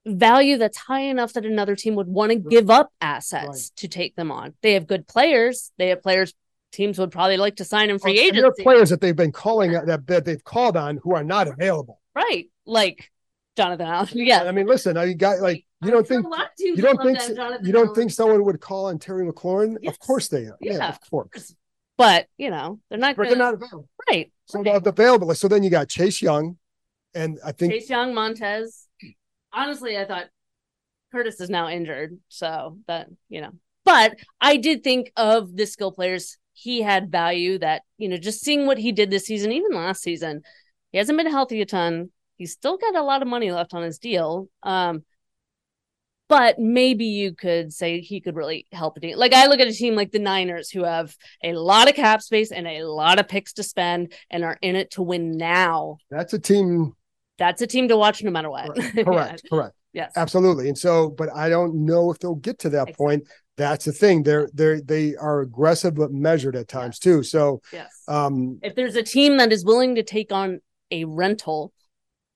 value 0.05 0.57
that's 0.57 0.77
high 0.77 1.01
enough 1.01 1.33
that 1.33 1.45
another 1.45 1.75
team 1.75 1.95
would 1.95 2.07
want 2.07 2.31
to 2.31 2.35
give 2.35 2.71
up 2.71 2.91
assets 3.01 3.69
to 3.77 3.87
take 3.87 4.15
them 4.15 4.31
on. 4.31 4.55
They 4.61 4.73
have 4.73 4.87
good 4.87 5.07
players. 5.07 5.71
They 5.77 5.89
have 5.89 6.01
players 6.01 6.33
teams 6.71 6.97
would 6.99 7.11
probably 7.11 7.37
like 7.37 7.57
to 7.57 7.65
sign 7.65 7.89
in 7.89 7.99
free 7.99 8.27
And 8.29 8.37
there 8.37 8.45
are 8.47 8.53
players 8.53 8.89
that 8.89 9.01
they've 9.01 9.15
been 9.15 9.31
calling 9.31 9.71
that, 9.73 10.07
that 10.07 10.25
they've 10.25 10.43
called 10.43 10.77
on 10.77 10.99
who 11.03 11.13
are 11.15 11.23
not 11.23 11.47
available. 11.47 11.99
Right. 12.15 12.49
Like 12.65 13.11
Jonathan 13.57 13.87
Allen. 13.87 14.09
Yeah. 14.13 14.43
I 14.43 14.51
mean, 14.51 14.67
listen, 14.67 14.97
I 14.97 15.13
got 15.13 15.39
like 15.39 15.65
you 15.81 15.87
I'm 15.89 15.93
don't 15.93 16.07
think 16.07 16.25
a 16.25 16.29
lot 16.29 16.41
of 16.41 16.55
teams 16.57 16.77
you 16.77 16.83
don't 16.83 17.01
think 17.01 17.19
Jonathan 17.35 17.65
you 17.65 17.71
don't 17.73 17.85
Allen. 17.87 17.95
think 17.95 18.11
someone 18.11 18.43
would 18.45 18.59
call 18.59 18.85
on 18.87 18.99
Terry 18.99 19.25
McLaurin? 19.25 19.77
Yes. 19.81 19.93
Of 19.93 19.99
course 19.99 20.27
they 20.27 20.45
are. 20.45 20.57
Yeah, 20.61 20.73
Yeah. 20.73 20.89
of 20.89 20.99
course. 21.09 21.55
but 21.97 22.27
you 22.37 22.49
know, 22.49 22.79
they're 22.89 22.99
not 22.99 23.15
But 23.15 23.23
gonna 23.23 23.35
they're 23.35 23.43
not 23.45 23.53
available. 23.55 23.89
right. 24.09 24.31
So 24.45 24.61
right. 24.61 24.85
available. 24.85 25.33
So 25.35 25.47
then 25.47 25.63
you 25.63 25.69
got 25.69 25.89
Chase 25.89 26.21
Young, 26.21 26.57
And 27.13 27.39
I 27.45 27.51
think 27.51 27.73
Chase 27.73 27.89
Young, 27.89 28.13
Montez. 28.13 28.87
Honestly, 29.53 29.97
I 29.97 30.05
thought 30.05 30.25
Curtis 31.11 31.41
is 31.41 31.49
now 31.49 31.67
injured, 31.67 32.17
so 32.29 32.77
that 32.87 33.07
you 33.29 33.41
know. 33.41 33.51
But 33.83 34.15
I 34.39 34.57
did 34.57 34.83
think 34.83 35.11
of 35.17 35.55
the 35.55 35.65
skill 35.65 35.91
players. 35.91 36.37
He 36.61 36.83
had 36.83 37.11
value 37.11 37.57
that 37.57 37.81
you 37.97 38.07
know, 38.07 38.17
just 38.17 38.41
seeing 38.41 38.67
what 38.67 38.77
he 38.77 38.91
did 38.91 39.09
this 39.09 39.25
season, 39.25 39.51
even 39.51 39.71
last 39.73 40.03
season. 40.03 40.43
He 40.91 40.99
hasn't 40.99 41.17
been 41.17 41.29
healthy 41.29 41.59
a 41.61 41.65
ton. 41.65 42.11
He's 42.35 42.51
still 42.51 42.77
got 42.77 42.95
a 42.95 43.01
lot 43.01 43.23
of 43.23 43.27
money 43.27 43.51
left 43.51 43.73
on 43.73 43.81
his 43.81 43.97
deal. 43.97 44.47
Um, 44.61 45.03
but 46.29 46.59
maybe 46.59 47.05
you 47.05 47.33
could 47.33 47.73
say 47.73 47.99
he 47.99 48.21
could 48.21 48.35
really 48.35 48.67
help 48.71 48.95
a 48.97 48.99
team. 48.99 49.17
Like 49.17 49.33
I 49.33 49.47
look 49.47 49.59
at 49.59 49.67
a 49.67 49.73
team 49.73 49.95
like 49.95 50.11
the 50.11 50.19
Niners 50.19 50.69
who 50.69 50.83
have 50.83 51.15
a 51.43 51.53
lot 51.53 51.89
of 51.89 51.95
cap 51.95 52.21
space 52.21 52.51
and 52.51 52.67
a 52.67 52.83
lot 52.83 53.19
of 53.19 53.27
picks 53.27 53.53
to 53.53 53.63
spend 53.63 54.13
and 54.29 54.43
are 54.43 54.57
in 54.61 54.75
it 54.75 54.91
to 54.91 55.01
win 55.01 55.35
now. 55.35 55.97
that's 56.09 56.33
a 56.33 56.39
team. 56.39 56.93
That's 57.37 57.61
a 57.61 57.67
team 57.67 57.87
to 57.87 57.97
watch 57.97 58.23
no 58.23 58.29
matter 58.31 58.51
what. 58.51 58.75
Correct. 58.75 59.43
Correct. 59.49 59.75
yes. 59.93 60.11
Absolutely. 60.15 60.67
And 60.67 60.77
so, 60.77 61.09
but 61.09 61.29
I 61.35 61.49
don't 61.49 61.85
know 61.85 62.11
if 62.11 62.19
they'll 62.19 62.35
get 62.35 62.59
to 62.59 62.69
that 62.69 62.89
Exactly. 62.89 63.05
point. 63.05 63.27
That's 63.57 63.85
the 63.85 63.91
thing. 63.91 64.23
They're 64.23 64.49
they're 64.53 64.81
they 64.81 65.15
are 65.15 65.41
aggressive 65.41 65.95
but 65.95 66.11
measured 66.11 66.55
at 66.55 66.67
times 66.67 66.99
too. 66.99 67.21
So 67.23 67.61
Yes. 67.73 67.89
um 68.07 68.59
if 68.63 68.75
there's 68.75 68.95
a 68.95 69.03
team 69.03 69.37
that 69.37 69.51
is 69.51 69.65
willing 69.65 69.95
to 69.95 70.03
take 70.03 70.31
on 70.31 70.61
a 70.89 71.03
rental 71.05 71.73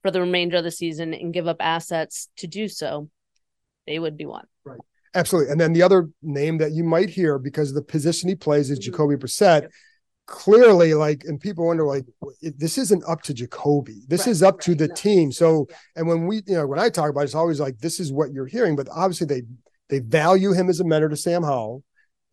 for 0.01 0.11
the 0.11 0.21
remainder 0.21 0.57
of 0.57 0.63
the 0.63 0.71
season 0.71 1.13
and 1.13 1.33
give 1.33 1.47
up 1.47 1.57
assets 1.59 2.29
to 2.37 2.47
do 2.47 2.67
so, 2.67 3.09
they 3.87 3.97
would 3.97 4.17
be 4.17 4.25
one. 4.25 4.45
Right. 4.63 4.79
Absolutely. 5.15 5.51
And 5.51 5.59
then 5.59 5.71
the 5.73 5.81
other 5.81 6.09
name 6.21 6.57
that 6.57 6.73
you 6.73 6.83
might 6.83 7.09
hear 7.09 7.39
because 7.39 7.69
of 7.69 7.75
the 7.75 7.81
position 7.81 8.27
he 8.29 8.35
plays 8.35 8.69
is 8.69 8.77
Mhm. 8.79 8.83
Jacoby 8.83 9.15
Brissett. 9.15 9.61
Yep. 9.63 9.71
Clearly, 10.27 10.93
like, 10.95 11.23
and 11.25 11.39
people 11.39 11.67
wonder, 11.67 11.85
like, 11.85 12.03
this 12.41 12.77
isn't 12.79 13.03
up 13.07 13.21
to 13.23 13.33
Jacoby. 13.33 14.01
This 14.07 14.21
Right, 14.21 14.31
is 14.31 14.41
up 14.43 14.59
to 14.61 14.73
the 14.75 14.87
no. 14.87 14.93
team. 14.95 15.31
So, 15.31 15.67
Yeah. 15.69 15.75
and 15.97 16.07
when 16.07 16.25
we, 16.27 16.37
you 16.47 16.55
know, 16.55 16.65
when 16.67 16.79
I 16.79 16.89
talk 16.89 17.09
about 17.11 17.21
it, 17.21 17.25
it's 17.25 17.35
always 17.35 17.59
like, 17.59 17.77
this 17.77 17.99
is 17.99 18.11
what 18.11 18.33
you're 18.33 18.47
hearing. 18.47 18.75
But 18.75 18.89
obviously, 18.91 19.27
they 19.27 19.43
they 19.89 19.99
value 19.99 20.51
him 20.53 20.69
as 20.69 20.79
a 20.79 20.83
mentor 20.83 21.09
to 21.09 21.15
Sam 21.17 21.43
Howell, 21.43 21.83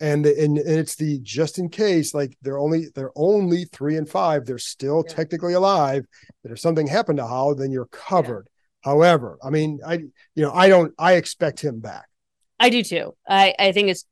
and 0.00 0.24
and, 0.26 0.58
and 0.58 0.78
it's 0.78 0.94
the 0.96 1.20
just 1.22 1.58
in 1.58 1.68
case, 1.68 2.14
like 2.14 2.36
they're 2.42 2.58
only 2.58 2.86
they're 2.94 3.12
only 3.14 3.64
three 3.66 3.96
and 3.96 4.08
five. 4.08 4.46
They're 4.46 4.58
still 4.58 5.04
Yeah. 5.06 5.14
technically 5.14 5.54
alive. 5.54 6.04
That 6.42 6.52
if 6.52 6.60
something 6.60 6.86
happened 6.86 7.18
to 7.18 7.26
Howell, 7.26 7.56
then 7.56 7.70
you're 7.70 7.86
covered. 7.86 8.48
However, 8.82 9.38
I 9.42 9.50
mean, 9.50 9.80
I 9.86 9.94
you 9.94 10.42
know, 10.42 10.52
I 10.52 10.68
don't. 10.68 10.92
I 10.98 11.14
expect 11.14 11.60
him 11.60 11.80
back. 11.80 12.06
I 12.58 12.70
do 12.70 12.82
too. 12.82 13.14
I, 13.28 13.54
I 13.58 13.72
think 13.72 13.88
it's 13.90 14.04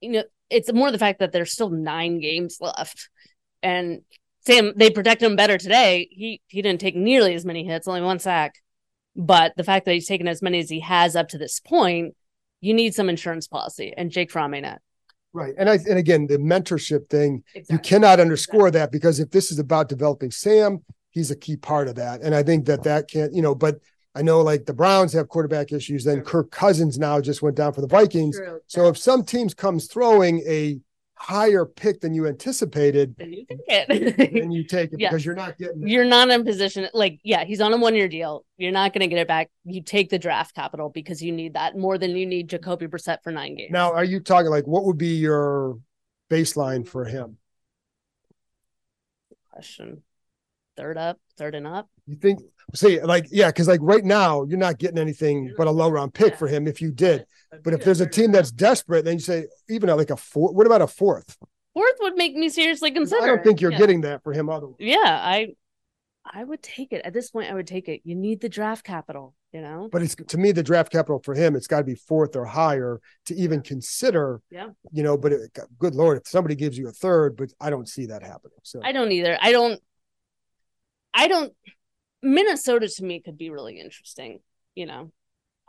you 0.00 0.10
know, 0.12 0.24
it's 0.50 0.72
more 0.72 0.90
the 0.92 0.98
fact 0.98 1.18
that 1.18 1.32
there's 1.32 1.52
still 1.52 1.70
nine 1.70 2.20
games 2.20 2.58
left. 2.60 3.08
And 3.62 4.02
Sam, 4.46 4.72
they 4.76 4.90
protect 4.90 5.22
him 5.22 5.36
better 5.36 5.58
today. 5.58 6.08
He 6.10 6.40
he 6.46 6.62
didn't 6.62 6.80
take 6.80 6.96
nearly 6.96 7.34
as 7.34 7.44
many 7.44 7.64
hits, 7.64 7.88
only 7.88 8.00
one 8.00 8.18
sack. 8.18 8.54
But 9.16 9.52
the 9.56 9.64
fact 9.64 9.84
that 9.84 9.94
he's 9.94 10.06
taken 10.06 10.28
as 10.28 10.40
many 10.42 10.60
as 10.60 10.70
he 10.70 10.80
has 10.80 11.16
up 11.16 11.28
to 11.30 11.38
this 11.38 11.60
point, 11.60 12.14
you 12.60 12.74
need 12.74 12.94
some 12.94 13.08
insurance 13.08 13.46
policy. 13.46 13.94
And 13.96 14.10
Jake 14.10 14.30
Fromm 14.30 14.54
ain't 14.54 14.66
it. 14.66 14.78
Right. 15.32 15.54
And 15.58 15.68
I 15.68 15.74
and 15.74 15.98
again, 15.98 16.26
the 16.26 16.38
mentorship 16.38 17.08
thing, 17.08 17.44
you 17.68 17.78
cannot 17.78 18.18
underscore 18.18 18.70
that 18.70 18.90
because 18.90 19.20
if 19.20 19.30
this 19.30 19.52
is 19.52 19.58
about 19.58 19.88
developing 19.88 20.30
Sam, 20.30 20.82
he's 21.10 21.30
a 21.30 21.36
key 21.36 21.56
part 21.56 21.88
of 21.88 21.96
that. 21.96 22.22
And 22.22 22.34
I 22.34 22.42
think 22.42 22.64
that 22.66 22.82
that 22.84 23.10
can't, 23.10 23.34
you 23.34 23.42
know, 23.42 23.54
but 23.54 23.78
I 24.14 24.22
know 24.22 24.40
like 24.40 24.64
the 24.64 24.72
Browns 24.72 25.12
have 25.12 25.28
quarterback 25.28 25.70
issues. 25.70 26.04
Then 26.04 26.22
Kirk 26.22 26.50
Cousins 26.50 26.98
now 26.98 27.20
just 27.20 27.42
went 27.42 27.56
down 27.56 27.72
for 27.72 27.82
the 27.82 27.86
Vikings. 27.86 28.36
True. 28.36 28.60
So 28.66 28.88
if 28.88 28.96
some 28.96 29.24
teams 29.24 29.54
comes 29.54 29.86
throwing 29.86 30.40
a 30.46 30.80
higher 31.18 31.64
pick 31.66 32.00
than 32.00 32.14
you 32.14 32.26
anticipated, 32.26 33.14
then 33.18 33.32
you 33.32 33.44
take 33.46 33.58
it. 33.68 34.16
then 34.32 34.50
you 34.52 34.64
take 34.64 34.92
it 34.92 35.00
Yeah. 35.00 35.10
because 35.10 35.24
you're 35.26 35.34
not 35.34 35.58
getting 35.58 35.82
it. 35.82 35.88
you're 35.88 36.04
not 36.04 36.30
in 36.30 36.44
position 36.44 36.88
like 36.94 37.18
yeah 37.24 37.44
he's 37.44 37.60
on 37.60 37.72
a 37.72 37.76
one 37.76 37.94
year 37.94 38.08
deal 38.08 38.44
you're 38.56 38.72
not 38.72 38.92
going 38.92 39.00
to 39.00 39.08
get 39.08 39.18
it 39.18 39.26
back 39.28 39.50
you 39.64 39.82
take 39.82 40.10
the 40.10 40.18
draft 40.18 40.54
capital 40.54 40.88
because 40.88 41.20
you 41.20 41.32
need 41.32 41.54
that 41.54 41.76
more 41.76 41.98
than 41.98 42.10
you 42.16 42.24
need 42.24 42.48
jacoby 42.48 42.86
Brissett 42.86 43.18
for 43.24 43.32
nine 43.32 43.56
games 43.56 43.72
Now, 43.72 43.92
are 43.92 44.04
you 44.04 44.20
talking 44.20 44.50
like 44.50 44.66
what 44.66 44.84
would 44.84 44.96
be 44.98 45.16
your 45.16 45.78
baseline 46.30 46.86
for 46.86 47.04
him? 47.04 47.36
question 49.50 50.02
third 50.76 50.96
up 50.96 51.18
third 51.36 51.54
and 51.56 51.66
up 51.66 51.88
You 52.06 52.16
think, 52.16 52.40
see, 52.74 53.00
like, 53.00 53.26
yeah, 53.30 53.48
because 53.48 53.68
like 53.68 53.80
right 53.82 54.04
now, 54.04 54.44
you're 54.44 54.58
not 54.58 54.78
getting 54.78 54.98
anything 54.98 55.54
but 55.56 55.66
a 55.66 55.70
low 55.70 55.88
round 55.88 56.14
pick 56.14 56.36
for 56.36 56.48
him 56.48 56.66
if 56.66 56.80
you 56.80 56.90
did. 56.90 57.24
But 57.62 57.72
if 57.72 57.84
there's 57.84 58.00
a 58.00 58.06
team 58.06 58.32
that's 58.32 58.50
desperate, 58.50 59.04
then 59.04 59.14
you 59.14 59.20
say 59.20 59.46
even 59.68 59.88
like 59.96 60.10
a 60.10 60.16
four. 60.16 60.52
What 60.52 60.66
about 60.66 60.82
a 60.82 60.86
fourth? 60.86 61.36
fourth 61.78 61.96
would 62.00 62.16
make 62.16 62.34
me 62.34 62.48
seriously 62.48 62.90
consider 62.90 63.22
I 63.22 63.26
don't 63.26 63.44
think 63.44 63.60
you're 63.60 63.72
yeah. 63.72 63.78
getting 63.78 64.00
that 64.02 64.22
for 64.24 64.32
him. 64.32 64.48
Otherwise, 64.48 64.76
yeah 64.80 64.96
i 65.04 65.48
i 66.26 66.42
would 66.42 66.62
take 66.62 66.92
it 66.92 67.02
at 67.04 67.12
this 67.12 67.30
point 67.30 67.50
i 67.50 67.54
would 67.54 67.66
take 67.66 67.88
it 67.88 68.00
you 68.04 68.14
need 68.14 68.40
the 68.40 68.48
draft 68.48 68.84
capital 68.84 69.34
you 69.52 69.60
know 69.60 69.88
but 69.90 70.02
it's 70.02 70.14
to 70.14 70.38
me 70.38 70.52
the 70.52 70.62
draft 70.62 70.92
capital 70.92 71.20
for 71.22 71.34
him. 71.34 71.56
It's 71.56 71.66
got 71.66 71.78
to 71.78 71.84
be 71.84 71.94
fourth 71.94 72.36
or 72.36 72.44
higher 72.44 73.00
to 73.26 73.34
even 73.34 73.62
consider. 73.62 74.42
Yeah. 74.50 74.68
You 74.92 75.02
know, 75.02 75.16
but 75.16 75.32
it, 75.32 75.58
good 75.78 75.94
lord, 75.94 76.18
if 76.18 76.28
somebody 76.28 76.54
gives 76.54 76.76
you 76.76 76.88
a 76.88 76.92
third, 76.92 77.36
but 77.36 77.50
I 77.58 77.70
don't 77.70 77.88
see 77.88 78.06
that 78.06 78.22
happening. 78.22 78.58
So 78.62 78.80
i 78.84 78.92
don't 78.92 79.10
either 79.10 79.38
i 79.40 79.52
don't 79.52 79.80
i 81.14 81.28
don't 81.28 81.52
minnesota 82.22 82.88
to 82.88 83.04
me 83.04 83.20
could 83.20 83.38
be 83.38 83.50
really 83.50 83.80
interesting 83.80 84.40
you 84.78 84.86
know? 84.86 85.10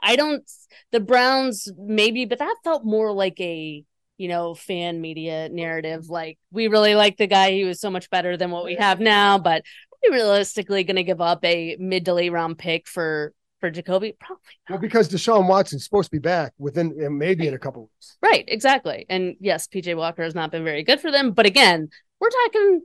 I 0.01 0.15
don't 0.15 0.49
the 0.91 1.01
browns 1.01 1.69
maybe 1.77 2.23
but 2.23 2.39
that 2.39 2.55
felt 2.63 2.85
more 2.85 3.11
like 3.11 3.39
a 3.41 3.83
you 4.17 4.27
know 4.27 4.53
fan 4.53 5.01
media 5.01 5.49
narrative. 5.49 6.09
Like 6.09 6.37
we 6.51 6.67
really 6.67 6.95
like 6.95 7.17
the 7.17 7.27
guy. 7.27 7.51
He 7.51 7.65
was 7.65 7.81
so 7.81 7.89
much 7.89 8.09
better 8.09 8.37
than 8.37 8.51
what 8.51 8.63
we 8.63 8.75
have 8.75 9.01
now 9.01 9.37
but 9.37 9.61
are 9.61 10.11
we 10.11 10.15
realistically 10.15 10.85
going 10.85 10.95
to 10.95 11.03
give 11.03 11.19
up 11.19 11.43
a 11.43 11.75
mid 11.79 12.05
to 12.05 12.13
late 12.13 12.31
round 12.31 12.57
pick 12.57 12.87
for 12.87 13.33
for 13.59 13.69
jacoby? 13.69 14.15
Probably 14.17 14.43
well, 14.69 14.79
because 14.79 15.09
Deshaun 15.09 15.49
Watson's 15.49 15.83
supposed 15.83 16.11
to 16.11 16.15
be 16.15 16.19
back 16.19 16.53
within 16.57 16.95
uh, 17.05 17.09
maybe 17.09 17.47
in 17.47 17.53
a 17.53 17.59
couple 17.59 17.81
weeks. 17.81 18.17
Right, 18.21 18.45
exactly. 18.47 19.05
And 19.09 19.35
yes, 19.41 19.67
PJ 19.67 19.97
Walker 19.97 20.23
has 20.23 20.35
not 20.35 20.51
been 20.51 20.63
very 20.63 20.83
good 20.83 21.01
for 21.01 21.11
them, 21.11 21.31
but 21.31 21.45
again, 21.45 21.89
we're 22.21 22.29
talking 22.29 22.83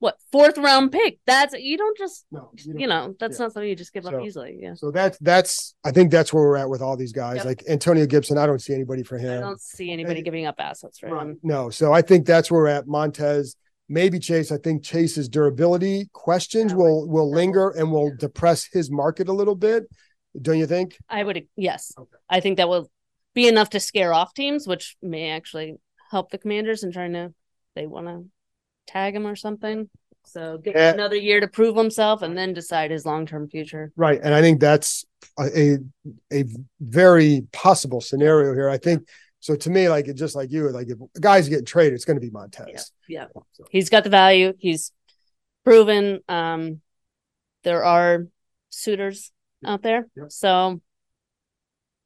what 0.00 0.16
fourth 0.32 0.58
round 0.58 0.90
pick. 0.90 1.20
That's 1.26 1.54
you 1.54 1.76
don't 1.78 1.96
just 1.96 2.26
No, 2.32 2.50
you 2.64 2.86
know, 2.88 3.14
that's 3.20 3.38
yeah. 3.38 3.44
not 3.44 3.52
something 3.52 3.68
you 3.68 3.76
just 3.76 3.92
give 3.92 4.04
So- 4.04 4.18
up 4.18 4.24
easily. 4.24 4.58
Yeah. 4.60 4.74
So 4.74 4.90
that's 4.90 5.16
that's 5.18 5.74
I 5.84 5.92
think 5.92 6.10
that's 6.10 6.32
where 6.32 6.42
we're 6.42 6.56
at 6.56 6.68
with 6.68 6.82
all 6.82 6.96
these 6.96 7.12
guys. 7.12 7.36
Yep. 7.36 7.44
Like 7.44 7.64
Antonio 7.68 8.06
Gibson, 8.06 8.38
I 8.38 8.46
don't 8.46 8.60
see 8.60 8.74
anybody 8.74 9.02
for 9.04 9.18
him. 9.18 9.38
I 9.38 9.40
don't 9.40 9.60
see 9.60 9.92
anybody 9.92 10.22
giving 10.22 10.46
up 10.46 10.56
assets 10.58 10.98
for 10.98 11.10
Right. 11.10 11.22
him. 11.26 11.38
No, 11.42 11.70
so 11.70 11.92
I 11.92 12.02
think 12.02 12.26
that's 12.26 12.50
where 12.50 12.62
we're 12.62 12.68
at. 12.68 12.86
Montez, 12.88 13.56
maybe 13.88 14.18
Chase. 14.18 14.50
I 14.50 14.56
think 14.56 14.82
Chase's 14.82 15.28
durability 15.28 16.08
questions 16.12 16.74
will 16.74 17.06
will 17.06 17.30
linger 17.30 17.70
and 17.70 17.92
will 17.92 18.08
yeah. 18.08 18.14
depress 18.18 18.64
his 18.64 18.90
market 18.90 19.28
a 19.28 19.32
little 19.32 19.54
bit. 19.54 19.84
Don't 20.40 20.58
you 20.58 20.66
think? 20.66 20.96
I 21.08 21.22
would 21.22 21.46
yes. 21.56 21.92
Okay. 21.98 22.18
I 22.28 22.40
think 22.40 22.56
that 22.56 22.68
will 22.68 22.90
be 23.34 23.48
enough 23.48 23.70
to 23.70 23.80
scare 23.80 24.14
off 24.14 24.32
teams, 24.32 24.66
which 24.66 24.96
may 25.02 25.30
actually 25.30 25.76
help 26.10 26.30
the 26.30 26.38
commanders 26.38 26.82
in 26.84 26.90
trying 26.90 27.12
to 27.12 27.34
they 27.76 27.86
want 27.86 28.06
to 28.06 28.24
tag 28.86 29.14
him 29.14 29.26
or 29.26 29.36
something. 29.36 29.88
So 30.24 30.58
give 30.58 30.74
him 30.74 30.94
another 30.94 31.16
year 31.16 31.40
to 31.40 31.48
prove 31.48 31.76
himself 31.76 32.22
and 32.22 32.36
then 32.36 32.52
decide 32.52 32.90
his 32.90 33.06
long 33.06 33.26
term 33.26 33.48
future. 33.48 33.92
Right, 33.96 34.20
and 34.22 34.34
I 34.34 34.40
think 34.40 34.60
that's 34.60 35.04
a 35.38 35.78
a, 36.32 36.44
very 36.80 37.46
possible 37.52 38.00
scenario 38.00 38.52
here. 38.54 38.68
I 38.68 38.78
think 38.78 39.08
so. 39.40 39.56
To 39.56 39.70
me, 39.70 39.88
like 39.88 40.08
it 40.08 40.14
just 40.14 40.36
like 40.36 40.52
you, 40.52 40.68
like 40.70 40.88
if 40.88 40.98
guy's 41.20 41.48
getting 41.48 41.64
traded, 41.64 41.94
it's 41.94 42.04
going 42.04 42.16
to 42.16 42.20
be 42.20 42.30
Montez. 42.30 42.92
Yeah. 43.08 43.26
So- 43.52 43.64
he's 43.70 43.88
got 43.90 44.04
the 44.04 44.10
value. 44.10 44.52
He's 44.58 44.92
proven. 45.64 46.20
Um, 46.28 46.80
there 47.64 47.84
are 47.84 48.26
suitors 48.70 49.32
out 49.64 49.82
there. 49.82 50.06
Yep. 50.16 50.32
So 50.32 50.80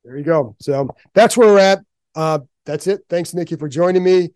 There 0.05 0.17
you 0.17 0.25
go. 0.25 0.57
So 0.61 0.89
that's 1.15 1.37
where 1.37 1.49
we're 1.49 1.59
at. 1.59 1.81
Uh, 2.15 2.41
that's 2.65 2.87
it. 2.87 3.03
Thanks, 3.09 3.35
Nicki, 3.35 3.57
for 3.57 3.69
joining 3.69 4.03
me. 4.03 4.31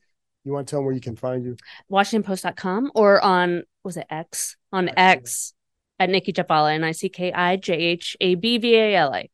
You 0.45 0.53
want 0.53 0.67
to 0.67 0.71
tell 0.71 0.79
them 0.81 0.87
where 0.87 0.95
you 0.95 1.01
can 1.01 1.17
find 1.17 1.45
you? 1.45 1.57
WashingtonPost.com 1.91 2.93
or 2.95 3.23
on 3.23 3.65
was 3.85 3.97
it 3.97 4.07
X 4.11 4.57
on 4.73 4.89
X, 4.89 4.97
X 4.97 5.55
at 5.99 6.11
Nicki 6.11 6.33
Jhabvala 6.33 6.75
N 6.75 6.85
I 6.85 6.93
C 6.93 7.09
K 7.09 7.33
I 7.33 7.57
J 7.57 7.75
H 7.75 8.17
A 8.21 8.35
B 8.35 8.59
V 8.59 8.75
A 8.75 8.97
L 8.97 9.15
A. 9.15 9.31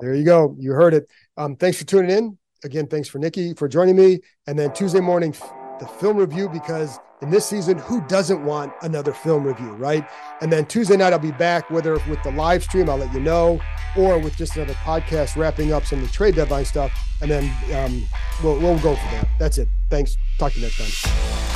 There 0.00 0.14
you 0.14 0.24
go. 0.24 0.56
You 0.58 0.72
heard 0.72 0.94
it. 0.94 1.08
Um, 1.36 1.56
thanks 1.56 1.78
for 1.78 1.84
tuning 1.84 2.10
in. 2.10 2.38
Again, 2.64 2.86
thanks 2.86 3.08
for 3.08 3.18
Nicki 3.18 3.54
for 3.54 3.68
joining 3.68 3.96
me. 3.96 4.20
And 4.46 4.58
then 4.58 4.72
Tuesday 4.72 5.00
morning, 5.00 5.34
the 5.80 5.86
film 5.86 6.16
review, 6.16 6.48
because 6.48 6.98
in 7.22 7.30
this 7.30 7.46
season, 7.46 7.78
who 7.78 8.00
doesn't 8.08 8.44
want 8.44 8.72
another 8.82 9.12
film 9.12 9.44
review, 9.44 9.72
right? 9.74 10.06
And 10.40 10.52
then 10.52 10.66
Tuesday 10.66 10.96
night, 10.96 11.12
I'll 11.12 11.18
be 11.18 11.32
back, 11.32 11.70
whether 11.70 11.94
with 12.08 12.22
the 12.22 12.30
live 12.32 12.62
stream, 12.62 12.90
I'll 12.90 12.98
let 12.98 13.12
you 13.14 13.20
know, 13.20 13.60
or 13.96 14.18
with 14.18 14.36
just 14.36 14.56
another 14.56 14.74
podcast 14.74 15.36
wrapping 15.36 15.72
up 15.72 15.86
some 15.86 16.00
of 16.00 16.06
the 16.06 16.12
trade 16.12 16.34
deadline 16.34 16.66
stuff. 16.66 16.92
And 17.22 17.30
then 17.30 17.44
um, 17.74 18.04
we'll, 18.42 18.58
we'll 18.58 18.78
go 18.80 18.94
for 18.94 19.10
that. 19.12 19.28
That's 19.38 19.58
it. 19.58 19.68
Thanks. 19.88 20.16
Talk 20.38 20.52
to 20.52 20.60
you 20.60 20.66
next 20.66 21.02
time. 21.02 21.55